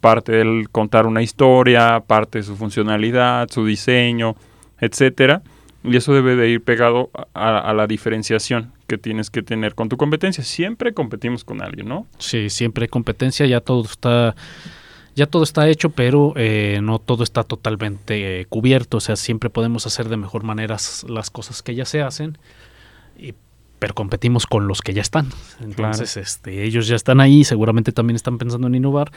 parte 0.00 0.32
del 0.32 0.68
contar 0.70 1.06
una 1.06 1.22
historia, 1.22 2.00
parte 2.06 2.38
de 2.38 2.44
su 2.44 2.56
funcionalidad, 2.56 3.48
su 3.50 3.64
diseño, 3.64 4.36
etcétera. 4.80 5.42
Y 5.82 5.96
eso 5.96 6.12
debe 6.12 6.36
de 6.36 6.50
ir 6.50 6.62
pegado 6.62 7.10
a, 7.32 7.72
la 7.72 7.86
diferenciación 7.86 8.72
que 8.86 8.98
tienes 8.98 9.30
que 9.30 9.42
tener 9.42 9.74
con 9.74 9.88
tu 9.88 9.96
competencia. 9.96 10.44
Siempre 10.44 10.92
competimos 10.92 11.42
con 11.42 11.62
alguien, 11.62 11.88
¿no? 11.88 12.06
Sí, 12.18 12.50
siempre 12.50 12.84
hay 12.84 12.88
competencia, 12.88 13.46
ya 13.46 13.60
todo 13.60 13.84
está 13.84 14.34
ya 15.16 15.26
todo 15.26 15.42
está 15.42 15.68
hecho, 15.68 15.90
pero 15.90 16.34
eh, 16.36 16.80
no 16.82 16.98
todo 16.98 17.24
está 17.24 17.42
totalmente 17.44 18.40
eh, 18.40 18.46
cubierto. 18.46 18.98
O 18.98 19.00
sea, 19.00 19.16
siempre 19.16 19.50
podemos 19.50 19.86
hacer 19.86 20.08
de 20.08 20.16
mejor 20.16 20.44
manera 20.44 20.76
las 21.08 21.30
cosas 21.30 21.62
que 21.62 21.74
ya 21.74 21.84
se 21.84 22.02
hacen. 22.02 22.38
Y 23.18 23.34
pero 23.80 23.94
competimos 23.94 24.46
con 24.46 24.68
los 24.68 24.82
que 24.82 24.94
ya 24.94 25.02
están. 25.02 25.28
Entonces, 25.60 26.16
este, 26.16 26.62
ellos 26.62 26.86
ya 26.86 26.94
están 26.94 27.20
ahí, 27.20 27.42
seguramente 27.42 27.90
también 27.90 28.14
están 28.14 28.38
pensando 28.38 28.68
en 28.68 28.76
innovar 28.76 29.10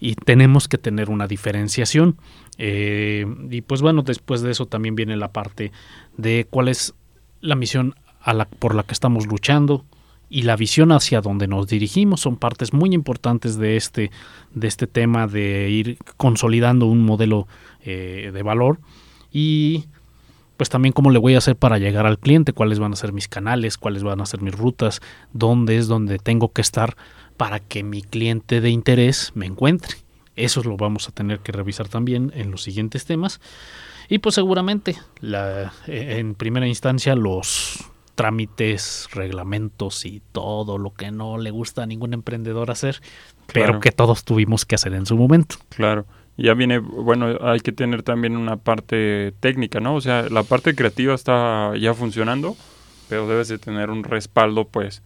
y 0.00 0.14
tenemos 0.14 0.68
que 0.68 0.78
tener 0.78 1.10
una 1.10 1.26
diferenciación. 1.26 2.16
Eh, 2.56 3.26
y 3.50 3.60
pues 3.60 3.82
bueno, 3.82 4.02
después 4.02 4.40
de 4.40 4.52
eso 4.52 4.66
también 4.66 4.94
viene 4.94 5.16
la 5.16 5.32
parte 5.32 5.72
de 6.16 6.46
cuál 6.48 6.68
es 6.68 6.94
la 7.40 7.56
misión 7.56 7.94
a 8.22 8.32
la, 8.32 8.46
por 8.46 8.74
la 8.74 8.84
que 8.84 8.92
estamos 8.92 9.26
luchando 9.26 9.84
y 10.30 10.42
la 10.42 10.56
visión 10.56 10.92
hacia 10.92 11.20
donde 11.20 11.48
nos 11.48 11.66
dirigimos 11.66 12.20
son 12.20 12.36
partes 12.36 12.72
muy 12.72 12.94
importantes 12.94 13.56
de 13.56 13.76
este, 13.76 14.10
de 14.54 14.68
este 14.68 14.86
tema 14.86 15.26
de 15.26 15.70
ir 15.70 15.98
consolidando 16.16 16.86
un 16.86 17.04
modelo 17.04 17.48
eh, 17.82 18.30
de 18.32 18.42
valor 18.42 18.78
y 19.32 19.86
pues 20.58 20.68
también 20.68 20.92
cómo 20.92 21.10
le 21.10 21.20
voy 21.20 21.36
a 21.36 21.38
hacer 21.38 21.56
para 21.56 21.78
llegar 21.78 22.04
al 22.04 22.18
cliente, 22.18 22.52
cuáles 22.52 22.80
van 22.80 22.92
a 22.92 22.96
ser 22.96 23.12
mis 23.12 23.28
canales, 23.28 23.78
cuáles 23.78 24.02
van 24.02 24.20
a 24.20 24.26
ser 24.26 24.42
mis 24.42 24.54
rutas, 24.54 25.00
dónde 25.32 25.78
es 25.78 25.86
donde 25.86 26.18
tengo 26.18 26.52
que 26.52 26.60
estar 26.60 26.96
para 27.36 27.60
que 27.60 27.84
mi 27.84 28.02
cliente 28.02 28.60
de 28.60 28.68
interés 28.68 29.30
me 29.36 29.46
encuentre. 29.46 29.96
Eso 30.34 30.62
lo 30.64 30.76
vamos 30.76 31.08
a 31.08 31.12
tener 31.12 31.38
que 31.40 31.52
revisar 31.52 31.88
también 31.88 32.32
en 32.34 32.50
los 32.50 32.64
siguientes 32.64 33.06
temas. 33.06 33.40
Y 34.08 34.18
pues 34.18 34.34
seguramente 34.34 34.96
la, 35.20 35.72
en 35.86 36.34
primera 36.34 36.66
instancia 36.66 37.14
los 37.14 37.84
trámites, 38.16 39.08
reglamentos 39.12 40.04
y 40.04 40.20
todo 40.32 40.76
lo 40.76 40.92
que 40.92 41.12
no 41.12 41.38
le 41.38 41.52
gusta 41.52 41.84
a 41.84 41.86
ningún 41.86 42.14
emprendedor 42.14 42.72
hacer, 42.72 43.00
pero 43.52 43.78
que 43.78 43.92
todos 43.92 44.24
tuvimos 44.24 44.64
que 44.64 44.74
hacer 44.74 44.92
en 44.94 45.06
su 45.06 45.16
momento. 45.16 45.54
Claro. 45.68 46.04
Ya 46.38 46.54
viene, 46.54 46.78
bueno, 46.78 47.36
hay 47.42 47.58
que 47.58 47.72
tener 47.72 48.04
también 48.04 48.36
una 48.36 48.56
parte 48.56 49.34
técnica, 49.40 49.80
¿no? 49.80 49.96
O 49.96 50.00
sea, 50.00 50.28
la 50.30 50.44
parte 50.44 50.76
creativa 50.76 51.12
está 51.12 51.76
ya 51.76 51.94
funcionando, 51.94 52.56
pero 53.08 53.26
debes 53.26 53.48
de 53.48 53.58
tener 53.58 53.90
un 53.90 54.04
respaldo, 54.04 54.68
pues, 54.68 55.02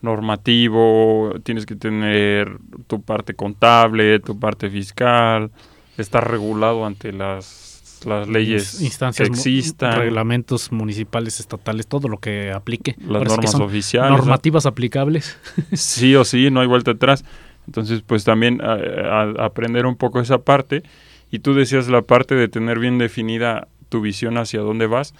normativo, 0.00 1.34
tienes 1.44 1.66
que 1.66 1.76
tener 1.76 2.58
tu 2.88 3.00
parte 3.00 3.34
contable, 3.34 4.18
tu 4.18 4.40
parte 4.40 4.68
fiscal, 4.68 5.52
estar 5.96 6.28
regulado 6.28 6.84
ante 6.84 7.12
las 7.12 7.72
las 8.06 8.28
leyes 8.28 8.80
instancias 8.80 9.28
que 9.28 9.34
existan, 9.34 9.98
reglamentos 10.00 10.72
municipales, 10.72 11.40
estatales, 11.40 11.86
todo 11.86 12.08
lo 12.08 12.18
que 12.18 12.50
aplique. 12.50 12.96
Las 13.06 13.24
normas 13.24 13.54
oficiales. 13.54 14.10
Normativas 14.10 14.66
aplicables. 14.66 15.38
Sí 15.72 16.16
o 16.16 16.24
sí, 16.24 16.50
no 16.50 16.60
hay 16.60 16.66
vuelta 16.66 16.92
atrás. 16.92 17.24
Entonces, 17.66 18.02
pues 18.02 18.24
también 18.24 18.60
aprender 18.62 19.86
un 19.86 19.96
poco 19.96 20.20
esa 20.20 20.38
parte. 20.38 20.82
Y 21.30 21.38
tú 21.38 21.54
decías 21.54 21.88
la 21.88 22.02
parte 22.02 22.34
de 22.34 22.48
tener 22.48 22.78
bien 22.78 22.98
definida 22.98 23.68
tu 23.88 24.00
visión 24.00 24.36
hacia 24.38 24.60
dónde 24.60 24.86
vas. 24.86 25.14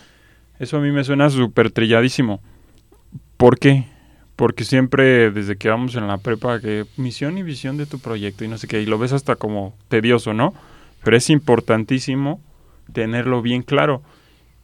Eso 0.58 0.76
a 0.76 0.80
mí 0.80 0.90
me 0.90 1.04
suena 1.04 1.30
súper 1.30 1.70
trilladísimo. 1.70 2.42
¿Por 3.36 3.58
qué? 3.58 3.86
Porque 4.36 4.64
siempre 4.64 5.30
desde 5.30 5.56
que 5.56 5.68
vamos 5.68 5.94
en 5.94 6.06
la 6.06 6.18
prepa, 6.18 6.60
que 6.60 6.84
misión 6.96 7.38
y 7.38 7.42
visión 7.42 7.76
de 7.76 7.86
tu 7.86 7.98
proyecto 7.98 8.44
y 8.44 8.48
no 8.48 8.58
sé 8.58 8.66
qué, 8.66 8.80
y 8.80 8.86
lo 8.86 8.98
ves 8.98 9.12
hasta 9.12 9.36
como 9.36 9.74
tedioso, 9.88 10.32
¿no? 10.32 10.54
Pero 11.04 11.16
es 11.16 11.30
importantísimo 11.30 12.40
tenerlo 12.92 13.42
bien 13.42 13.62
claro. 13.62 14.02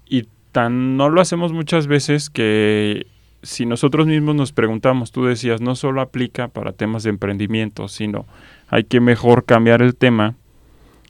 Y 0.07 0.29
tan 0.53 0.97
no 0.97 1.09
lo 1.09 1.21
hacemos 1.21 1.53
muchas 1.53 1.87
veces 1.87 2.31
que 2.31 3.07
si 3.43 3.67
nosotros 3.67 4.07
mismos 4.07 4.35
nos 4.35 4.53
preguntamos, 4.53 5.13
tú 5.13 5.25
decías, 5.25 5.61
no 5.61 5.75
solo 5.77 6.01
aplica 6.01 6.49
para 6.49 6.73
temas 6.73 7.03
de 7.03 7.11
emprendimiento, 7.11 7.89
sino 7.89 8.27
hay 8.69 8.85
que 8.85 9.01
mejor 9.01 9.45
cambiar 9.45 9.83
el 9.83 9.95
tema 9.95 10.35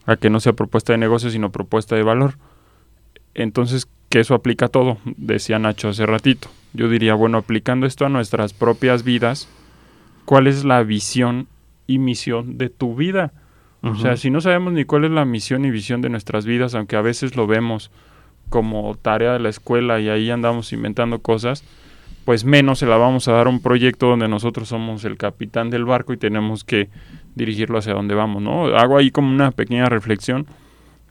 a 0.07 0.17
que 0.17 0.31
no 0.31 0.41
sea 0.41 0.53
propuesta 0.53 0.93
de 0.93 0.99
negocio, 0.99 1.31
sino 1.31 1.51
propuesta 1.53 1.97
de 1.97 2.03
valor. 2.03 2.35
Entonces, 3.35 3.89
que 4.09 4.21
eso 4.21 4.35
aplica 4.35 4.67
a 4.67 4.69
todo, 4.69 4.99
decía 5.17 5.59
Nacho 5.59 5.89
hace 5.89 6.07
ratito. 6.07 6.49
Yo 6.73 6.89
diría, 6.89 7.15
bueno, 7.15 7.39
aplicando 7.39 7.87
esto 7.87 8.07
a 8.07 8.09
nuestras 8.09 8.53
propias 8.53 9.05
vidas, 9.05 9.49
¿cuál 10.25 10.47
es 10.47 10.65
la 10.65 10.83
visión 10.83 11.47
y 11.87 11.99
misión 11.99 12.59
de 12.59 12.69
tu 12.69 12.95
vida? 12.95 13.33
O 13.81 13.95
sea, 13.95 14.17
si 14.17 14.29
no 14.31 14.41
sabemos 14.41 14.73
ni 14.73 14.85
cuál 14.85 15.05
es 15.05 15.13
la 15.13 15.25
misión 15.25 15.65
y 15.65 15.71
visión 15.71 16.01
de 16.03 16.09
nuestras 16.09 16.45
vidas, 16.45 16.75
aunque 16.75 16.97
a 16.97 17.01
veces 17.01 17.37
lo 17.37 17.47
vemos 17.47 17.93
como 18.49 18.97
tarea 18.97 19.35
de 19.35 19.39
la 19.39 19.51
escuela 19.51 20.01
y 20.01 20.09
ahí 20.09 20.31
andamos 20.31 20.73
inventando 20.73 21.21
cosas, 21.21 21.63
pues 22.29 22.45
menos 22.45 22.81
se 22.81 22.85
la 22.85 22.99
vamos 22.99 23.27
a 23.27 23.33
dar 23.33 23.47
a 23.47 23.49
un 23.49 23.63
proyecto 23.63 24.09
donde 24.09 24.29
nosotros 24.29 24.69
somos 24.69 25.03
el 25.07 25.17
capitán 25.17 25.71
del 25.71 25.87
barco 25.87 26.13
y 26.13 26.19
tenemos 26.19 26.63
que 26.63 26.91
dirigirlo 27.35 27.79
hacia 27.79 27.95
donde 27.95 28.15
vamos, 28.15 28.43
¿no? 28.43 28.67
Hago 28.67 28.99
ahí 28.99 29.11
como 29.11 29.31
una 29.31 29.51
pequeña 29.51 29.87
reflexión 29.87 30.47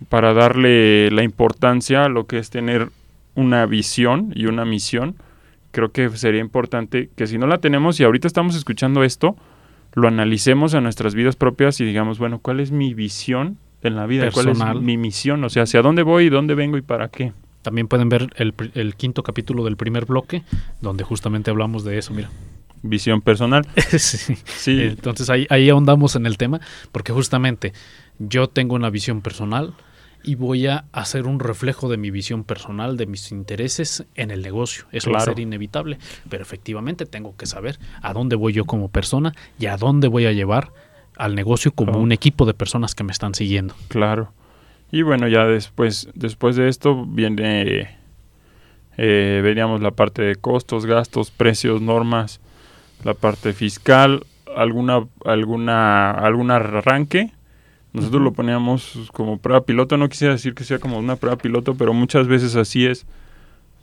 para 0.10 0.36
darle 0.36 1.10
la 1.10 1.24
importancia 1.24 2.06
a 2.06 2.08
lo 2.08 2.28
que 2.28 2.38
es 2.38 2.52
tener 2.52 2.90
una 3.34 3.66
visión 3.66 4.32
y 4.36 4.46
una 4.46 4.64
misión. 4.64 5.16
Creo 5.72 5.92
que 5.92 6.08
sería 6.10 6.40
importante 6.40 7.10
que 7.16 7.26
si 7.26 7.40
no 7.40 7.48
la 7.48 7.58
tenemos 7.58 8.00
y 8.00 8.04
ahorita 8.04 8.28
estamos 8.28 8.56
escuchando 8.56 9.04
esto, 9.04 9.36
lo 9.96 10.08
analicemos 10.08 10.76
en 10.76 10.84
nuestras 10.84 11.16
vidas 11.16 11.36
propias 11.36 11.82
y 11.82 11.86
digamos, 11.86 12.20
bueno, 12.20 12.38
¿cuál 12.38 12.60
es 12.60 12.70
mi 12.72 12.94
visión 12.94 13.58
en 13.82 13.96
la 13.96 14.06
vida? 14.06 14.30
¿Cuál 14.30 14.50
es 14.50 14.60
mi 14.76 14.98
misión? 14.98 15.44
O 15.44 15.50
sea, 15.50 15.64
¿hacia 15.64 15.82
dónde 15.82 16.04
voy, 16.04 16.30
dónde 16.30 16.54
vengo 16.54 16.78
y 16.78 16.84
para 16.84 17.08
qué? 17.08 17.34
También 17.68 17.90
pueden 17.90 18.08
ver 18.08 18.30
el, 18.38 18.54
el 18.76 18.96
quinto 18.96 19.24
capítulo 19.24 19.66
del 19.66 19.76
primer 19.76 20.06
bloque, 20.06 20.42
donde 20.80 21.04
justamente 21.04 21.52
hablamos 21.52 21.84
de 21.84 21.98
eso, 21.98 22.14
mira 22.14 22.30
visión 22.82 23.22
personal. 23.22 23.68
sí. 23.98 24.38
sí. 24.46 24.84
Entonces 24.84 25.30
ahí, 25.30 25.48
ahí 25.50 25.70
ahondamos 25.70 26.16
en 26.16 26.26
el 26.26 26.38
tema, 26.38 26.62
porque 26.94 27.12
justamente 27.12 27.74
yo 28.20 28.48
tengo 28.48 28.76
una 28.76 28.90
visión 28.90 29.20
personal, 29.22 29.74
y 30.24 30.36
voy 30.36 30.68
a 30.68 30.86
hacer 30.94 31.28
un 31.28 31.42
reflejo 31.42 31.90
de 31.90 31.98
mi 31.98 32.10
visión 32.10 32.46
personal, 32.46 32.96
de 32.96 33.06
mis 33.06 33.34
intereses 33.34 34.06
en 34.16 34.32
el 34.32 34.44
negocio. 34.44 34.86
Eso 34.94 35.12
va 35.12 35.18
a 35.18 35.26
ser 35.26 35.40
inevitable, 35.40 35.98
pero 36.30 36.44
efectivamente 36.44 37.06
tengo 37.06 37.36
que 37.36 37.48
saber 37.48 37.80
a 38.02 38.14
dónde 38.14 38.38
voy 38.38 38.54
yo 38.54 38.64
como 38.64 38.88
persona 38.88 39.34
y 39.60 39.66
a 39.66 39.76
dónde 39.76 40.08
voy 40.08 40.26
a 40.26 40.32
llevar 40.32 40.72
al 41.18 41.36
negocio 41.36 41.74
como 41.74 42.00
un 42.00 42.14
equipo 42.14 42.46
de 42.46 42.54
personas 42.54 42.96
que 42.96 43.04
me 43.04 43.12
están 43.12 43.36
siguiendo. 43.36 43.76
Claro. 43.90 44.32
Y 44.92 45.02
bueno, 45.02 45.28
ya 45.28 45.46
después, 45.46 46.10
después 46.14 46.56
de 46.56 46.70
esto 46.70 47.06
viene, 47.06 47.98
eh, 48.98 49.42
veríamos 49.44 49.82
la 49.82 49.92
parte 49.92 50.22
de 50.22 50.36
costos, 50.36 50.86
gastos, 50.86 51.30
precios, 51.30 51.82
normas, 51.82 52.40
la 53.04 53.14
parte 53.14 53.54
fiscal, 53.54 54.26
alguna, 54.56 55.06
alguna, 55.26 56.12
algún 56.12 56.52
arranque. 56.52 57.32
Nosotros 57.94 58.22
lo 58.22 58.34
poníamos 58.34 59.10
como 59.14 59.38
prueba 59.40 59.66
piloto, 59.66 59.98
no 59.98 60.08
quisiera 60.08 60.34
decir 60.34 60.54
que 60.54 60.64
sea 60.64 60.80
como 60.80 61.00
una 61.00 61.16
prueba 61.16 61.38
piloto, 61.38 61.76
pero 61.76 61.94
muchas 61.94 62.28
veces 62.28 62.56
así 62.56 62.86
es, 62.86 63.06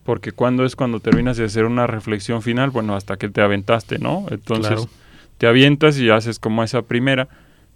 porque 0.04 0.32
cuando 0.32 0.64
es 0.64 0.76
cuando 0.76 1.00
terminas 1.00 1.36
de 1.36 1.44
hacer 1.44 1.64
una 1.64 1.86
reflexión 1.86 2.40
final, 2.40 2.70
bueno, 2.70 2.94
hasta 2.94 3.16
que 3.16 3.28
te 3.28 3.40
aventaste, 3.40 3.98
¿no? 3.98 4.26
Entonces 4.30 4.86
te 5.38 5.46
avientas 5.46 5.98
y 5.98 6.10
haces 6.10 6.38
como 6.38 6.62
esa 6.62 6.82
primera, 6.82 7.28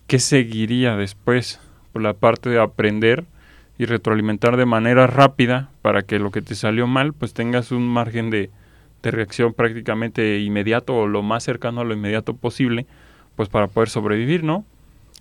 ¿qué 0.06 0.18
seguiría 0.18 0.96
después? 0.96 1.60
La 1.98 2.14
parte 2.14 2.50
de 2.50 2.60
aprender 2.60 3.24
y 3.78 3.84
retroalimentar 3.84 4.56
de 4.56 4.66
manera 4.66 5.06
rápida 5.06 5.70
para 5.82 6.02
que 6.02 6.18
lo 6.18 6.30
que 6.30 6.42
te 6.42 6.54
salió 6.54 6.86
mal, 6.86 7.12
pues 7.12 7.32
tengas 7.32 7.70
un 7.70 7.86
margen 7.86 8.30
de, 8.30 8.50
de 9.02 9.10
reacción 9.10 9.54
prácticamente 9.54 10.40
inmediato 10.40 10.94
o 10.96 11.06
lo 11.06 11.22
más 11.22 11.44
cercano 11.44 11.80
a 11.80 11.84
lo 11.84 11.94
inmediato 11.94 12.34
posible, 12.34 12.86
pues 13.36 13.48
para 13.48 13.68
poder 13.68 13.88
sobrevivir, 13.88 14.42
¿no? 14.42 14.64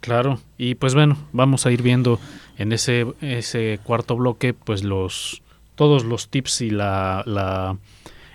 Claro, 0.01 0.39
y 0.57 0.75
pues 0.75 0.93
bueno, 0.93 1.17
vamos 1.33 1.65
a 1.65 1.71
ir 1.71 1.81
viendo 1.81 2.19
en 2.57 2.71
ese, 2.71 3.05
ese 3.21 3.79
cuarto 3.83 4.15
bloque 4.15 4.53
pues 4.53 4.83
los 4.83 5.41
todos 5.75 6.05
los 6.05 6.29
tips 6.29 6.61
y 6.61 6.69
la, 6.71 7.23
la 7.25 7.77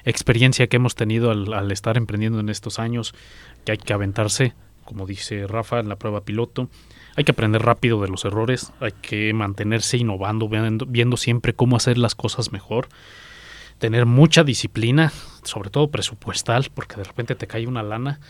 experiencia 0.04 0.66
que 0.66 0.76
hemos 0.76 0.94
tenido 0.94 1.30
al, 1.30 1.72
estar 1.72 1.96
emprendiendo 1.96 2.40
en 2.40 2.48
estos 2.48 2.78
años, 2.78 3.14
que 3.64 3.72
hay 3.72 3.78
que 3.78 3.92
aventarse, 3.92 4.54
como 4.92 5.06
dice 5.06 5.46
Rafa, 5.46 5.80
en 5.80 5.88
la 5.88 5.96
prueba 5.96 6.22
piloto. 6.22 6.68
Hay 7.16 7.24
que 7.24 7.32
aprender 7.32 7.62
rápido 7.62 8.02
de 8.02 8.08
los 8.08 8.26
errores, 8.26 8.72
hay 8.78 8.92
que 8.92 9.32
mantenerse 9.32 9.96
innovando, 9.96 10.50
viendo, 10.50 10.84
viendo 10.84 11.16
siempre 11.16 11.54
cómo 11.54 11.76
hacer 11.76 11.96
las 11.96 12.14
cosas 12.14 12.52
mejor, 12.52 12.88
tener 13.78 14.04
mucha 14.04 14.44
disciplina, 14.44 15.10
sobre 15.44 15.70
todo 15.70 15.90
presupuestal, 15.90 16.68
porque 16.74 16.96
de 16.96 17.04
repente 17.04 17.34
te 17.34 17.46
cae 17.46 17.66
una 17.66 17.82
lana 17.82 18.20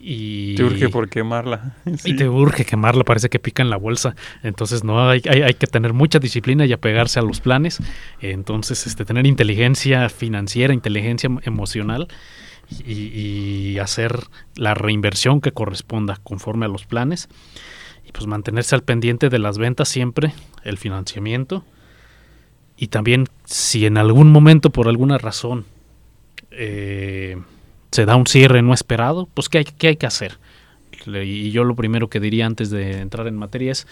y 0.00 0.56
te 0.56 0.64
urge 0.64 0.88
por 0.88 1.08
quemarla. 1.08 1.76
Y 2.04 2.16
te 2.16 2.28
urge 2.28 2.64
quemarla, 2.64 3.04
parece 3.04 3.28
que 3.28 3.38
pica 3.38 3.62
en 3.62 3.70
la 3.70 3.76
bolsa. 3.76 4.16
Entonces, 4.42 4.82
no, 4.82 5.08
hay, 5.08 5.22
hay, 5.28 5.54
que 5.54 5.68
tener 5.68 5.92
mucha 5.92 6.18
disciplina 6.18 6.66
y 6.66 6.72
apegarse 6.72 7.20
a 7.20 7.22
los 7.22 7.40
planes. 7.40 7.78
Entonces, 8.20 8.84
este, 8.88 9.04
tener 9.04 9.26
inteligencia 9.26 10.08
financiera, 10.08 10.74
inteligencia 10.74 11.30
emocional 11.44 12.08
y, 12.86 13.78
hacer 13.78 14.24
la 14.56 14.74
reinversión 14.74 15.40
que 15.40 15.52
corresponda 15.52 16.18
conforme 16.22 16.66
a 16.66 16.68
los 16.68 16.84
planes. 16.84 17.28
Y 18.06 18.12
pues 18.12 18.26
mantenerse 18.26 18.74
al 18.74 18.82
pendiente 18.82 19.28
de 19.28 19.38
las 19.38 19.56
ventas 19.56 19.88
siempre, 19.88 20.34
el 20.64 20.76
financiamiento. 20.76 21.64
Y 22.76 22.88
también, 22.88 23.26
si 23.44 23.86
en 23.86 23.96
algún 23.96 24.30
momento, 24.30 24.70
por 24.70 24.88
alguna 24.88 25.18
razón, 25.18 25.64
eh, 26.50 27.38
se 27.90 28.04
da 28.04 28.16
un 28.16 28.26
cierre 28.26 28.62
no 28.62 28.74
esperado, 28.74 29.28
pues 29.32 29.48
¿qué 29.48 29.58
hay, 29.58 29.64
qué 29.64 29.88
hay 29.88 29.96
que 29.96 30.06
hacer? 30.06 30.38
Y 31.06 31.50
yo 31.50 31.64
lo 31.64 31.74
primero 31.74 32.08
que 32.10 32.20
diría 32.20 32.46
antes 32.46 32.70
de 32.70 33.00
entrar 33.00 33.26
en 33.26 33.36
materia 33.36 33.72
es 33.72 33.86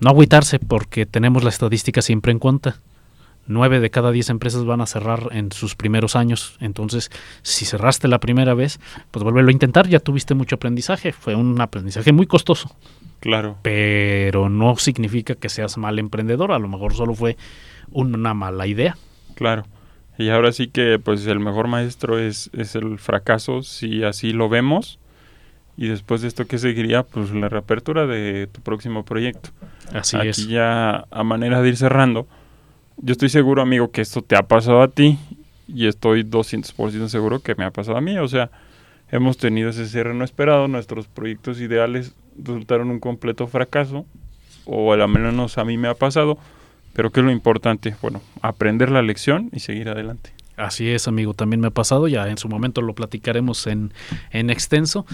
no 0.00 0.10
agüitarse 0.10 0.58
porque 0.58 1.06
tenemos 1.06 1.44
la 1.44 1.50
estadística 1.50 2.02
siempre 2.02 2.32
en 2.32 2.38
cuenta. 2.38 2.80
Nueve 3.46 3.80
de 3.80 3.90
cada 3.90 4.12
diez 4.12 4.30
empresas 4.30 4.64
van 4.64 4.80
a 4.80 4.86
cerrar 4.86 5.28
en 5.32 5.50
sus 5.50 5.74
primeros 5.74 6.14
años. 6.14 6.56
Entonces, 6.60 7.10
si 7.42 7.64
cerraste 7.64 8.06
la 8.06 8.20
primera 8.20 8.54
vez, 8.54 8.78
pues 9.10 9.22
vuélvelo 9.24 9.48
a 9.48 9.52
intentar. 9.52 9.88
Ya 9.88 9.98
tuviste 9.98 10.34
mucho 10.34 10.56
aprendizaje. 10.56 11.12
Fue 11.12 11.34
un 11.34 11.60
aprendizaje 11.60 12.12
muy 12.12 12.26
costoso. 12.26 12.70
Claro. 13.18 13.58
Pero 13.62 14.48
no 14.48 14.76
significa 14.76 15.34
que 15.34 15.48
seas 15.48 15.76
mal 15.78 15.98
emprendedor. 15.98 16.52
A 16.52 16.58
lo 16.58 16.68
mejor 16.68 16.94
solo 16.94 17.14
fue 17.14 17.36
una 17.90 18.34
mala 18.34 18.66
idea. 18.66 18.96
Claro. 19.34 19.64
Y 20.16 20.28
ahora 20.28 20.52
sí 20.52 20.68
que 20.68 20.98
pues 20.98 21.26
el 21.26 21.40
mejor 21.40 21.66
maestro 21.66 22.18
es, 22.18 22.50
es 22.52 22.74
el 22.76 22.98
fracaso 22.98 23.62
si 23.62 24.04
así 24.04 24.32
lo 24.32 24.48
vemos. 24.48 24.98
Y 25.76 25.88
después 25.88 26.20
de 26.20 26.28
esto, 26.28 26.46
¿qué 26.46 26.58
seguiría? 26.58 27.04
Pues 27.04 27.32
la 27.32 27.48
reapertura 27.48 28.06
de 28.06 28.46
tu 28.46 28.60
próximo 28.60 29.04
proyecto. 29.04 29.48
Así 29.94 30.16
Aquí 30.18 30.28
es. 30.28 30.46
ya 30.46 31.06
a 31.10 31.24
manera 31.24 31.62
de 31.62 31.70
ir 31.70 31.76
cerrando, 31.78 32.28
yo 33.02 33.12
estoy 33.12 33.28
seguro, 33.28 33.62
amigo, 33.62 33.90
que 33.90 34.00
esto 34.00 34.22
te 34.22 34.36
ha 34.36 34.42
pasado 34.42 34.82
a 34.82 34.88
ti 34.88 35.18
y 35.66 35.86
estoy 35.86 36.24
200% 36.24 37.08
seguro 37.08 37.40
que 37.40 37.54
me 37.54 37.64
ha 37.64 37.70
pasado 37.70 37.96
a 37.96 38.00
mí. 38.00 38.18
O 38.18 38.28
sea, 38.28 38.50
hemos 39.10 39.38
tenido 39.38 39.70
ese 39.70 39.86
cierre 39.86 40.14
no 40.14 40.24
esperado, 40.24 40.68
nuestros 40.68 41.06
proyectos 41.06 41.60
ideales 41.60 42.14
resultaron 42.36 42.90
un 42.90 43.00
completo 43.00 43.46
fracaso, 43.46 44.04
o 44.66 44.92
al 44.92 45.08
menos 45.08 45.58
a 45.58 45.64
mí 45.64 45.76
me 45.76 45.88
ha 45.88 45.94
pasado, 45.94 46.38
pero 46.92 47.10
¿qué 47.10 47.20
es 47.20 47.26
lo 47.26 47.32
importante? 47.32 47.96
Bueno, 48.02 48.20
aprender 48.42 48.90
la 48.90 49.02
lección 49.02 49.50
y 49.52 49.60
seguir 49.60 49.88
adelante. 49.88 50.32
Así 50.56 50.88
es, 50.90 51.08
amigo, 51.08 51.32
también 51.32 51.60
me 51.60 51.68
ha 51.68 51.70
pasado, 51.70 52.06
ya 52.06 52.28
en 52.28 52.36
su 52.36 52.48
momento 52.48 52.82
lo 52.82 52.94
platicaremos 52.94 53.66
en, 53.66 53.92
en 54.30 54.50
extenso. 54.50 55.06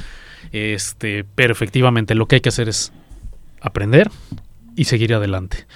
Este, 0.51 1.25
pero 1.35 1.53
efectivamente 1.53 2.15
lo 2.15 2.27
que 2.27 2.37
hay 2.37 2.41
que 2.41 2.49
hacer 2.49 2.69
es 2.69 2.93
aprender 3.61 4.11
y 4.77 4.85
seguir 4.85 5.15
adelante. 5.15 5.67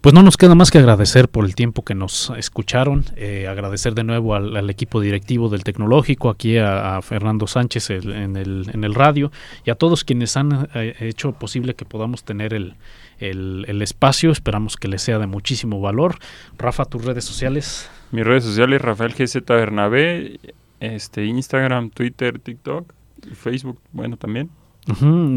Pues 0.00 0.14
no 0.14 0.22
nos 0.22 0.36
queda 0.36 0.54
más 0.54 0.70
que 0.70 0.78
agradecer 0.78 1.28
por 1.28 1.44
el 1.44 1.54
tiempo 1.54 1.84
que 1.84 1.94
nos 1.94 2.32
escucharon, 2.36 3.04
eh, 3.16 3.46
agradecer 3.46 3.94
de 3.94 4.04
nuevo 4.04 4.34
al, 4.34 4.56
al, 4.56 4.70
equipo 4.70 5.00
directivo 5.00 5.48
del 5.48 5.62
tecnológico, 5.62 6.30
aquí 6.30 6.56
a, 6.56 7.00
Fernando 7.02 7.46
Sánchez 7.46 7.90
en, 7.90 8.36
el, 8.36 8.94
radio 8.94 9.30
y 9.64 9.70
a 9.70 9.74
todos 9.74 10.02
quienes 10.02 10.36
han 10.36 10.68
eh, 10.74 10.94
hecho 11.00 11.32
posible 11.32 11.74
que 11.74 11.84
podamos 11.84 12.24
tener 12.24 12.54
el, 12.54 12.74
el, 13.18 13.66
el, 13.68 13.82
espacio. 13.82 14.30
Esperamos 14.30 14.76
que 14.76 14.88
les 14.88 15.02
sea 15.02 15.18
de 15.18 15.26
muchísimo 15.26 15.80
valor. 15.80 16.18
Rafa, 16.56 16.86
tus 16.86 17.04
redes 17.04 17.24
sociales. 17.24 17.90
Mis 18.10 18.24
redes 18.24 18.44
sociales, 18.44 18.80
Rafael 18.80 19.12
GZ 19.12 19.44
Bernabé, 19.46 20.40
este, 20.80 21.26
Instagram, 21.26 21.90
Twitter, 21.90 22.38
TikTok, 22.38 22.92
Facebook, 23.34 23.78
bueno, 23.92 24.16
también. 24.16 24.50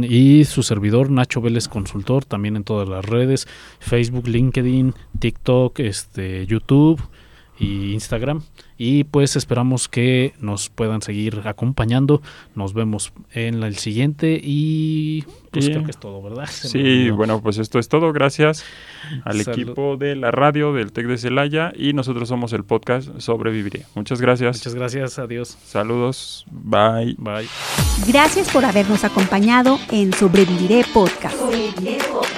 Y 0.03 0.45
su 0.45 0.63
servidor 0.63 1.09
Nacho 1.09 1.41
Vélez 1.41 1.67
Consultor, 1.67 2.25
también 2.25 2.55
en 2.55 2.63
todas 2.63 2.87
las 2.87 3.05
redes, 3.05 3.47
Facebook, 3.79 4.27
LinkedIn, 4.27 4.93
TikTok, 5.19 5.79
este, 5.79 6.45
YouTube 6.45 7.01
y 7.62 7.93
Instagram. 7.93 8.41
Y 8.78 9.04
pues 9.04 9.36
esperamos 9.36 9.88
que 9.88 10.34
nos 10.39 10.69
puedan 10.69 11.04
seguir 11.04 11.41
acompañando. 11.45 12.21
Nos 12.56 12.74
vemos 12.74 13.13
en 13.32 13.62
el 13.62 13.78
siguiente 13.78 14.41
y 14.43 15.24
pues 15.52 15.65
sí. 15.65 15.71
creo 15.71 15.84
que 15.84 15.91
es 15.91 16.00
todo, 16.00 16.21
¿verdad? 16.24 16.47
Se 16.50 16.67
sí, 16.69 17.10
bueno, 17.12 17.41
pues 17.41 17.60
esto 17.60 17.78
es 17.78 17.88
todo. 17.88 18.12
Gracias 18.12 18.65
al 19.24 19.43
Salud. 19.43 19.60
equipo 19.60 19.97
de 19.97 20.15
la 20.15 20.32
radio 20.32 20.74
del 20.74 20.91
TEC 20.91 21.06
de 21.06 21.17
Celaya 21.19 21.71
y 21.76 21.93
nosotros 21.93 22.28
somos 22.28 22.54
el 22.54 22.63
podcast 22.63 23.19
Sobreviviré. 23.19 23.86
Muchas 23.93 24.19
gracias. 24.19 24.58
Muchas 24.58 24.76
gracias, 24.76 25.19
adiós. 25.19 25.58
Saludos, 25.63 26.45
bye. 26.50 27.15
Bye. 27.19 27.47
Gracias 28.08 28.52
por 28.52 28.65
habernos 28.65 29.04
acompañado 29.04 29.78
en 29.91 30.12
Sobreviviré 30.13 30.84
Podcast. 30.91 31.38
Sobreviviré 31.38 32.00
Podcast. 32.12 32.30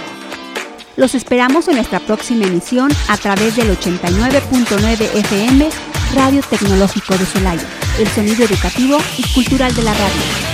Los 0.95 1.15
esperamos 1.15 1.67
en 1.67 1.75
nuestra 1.75 1.99
próxima 1.99 2.45
emisión 2.45 2.91
a 3.07 3.17
través 3.17 3.55
del 3.55 3.75
89.9 3.75 5.15
FM 5.15 5.69
Radio 6.13 6.41
Tecnológico 6.47 7.17
de 7.17 7.25
Celaya, 7.25 7.67
el 7.99 8.07
sonido 8.09 8.45
educativo 8.45 8.97
y 9.17 9.33
cultural 9.33 9.73
de 9.75 9.81
la 9.81 9.93
radio. 9.93 10.52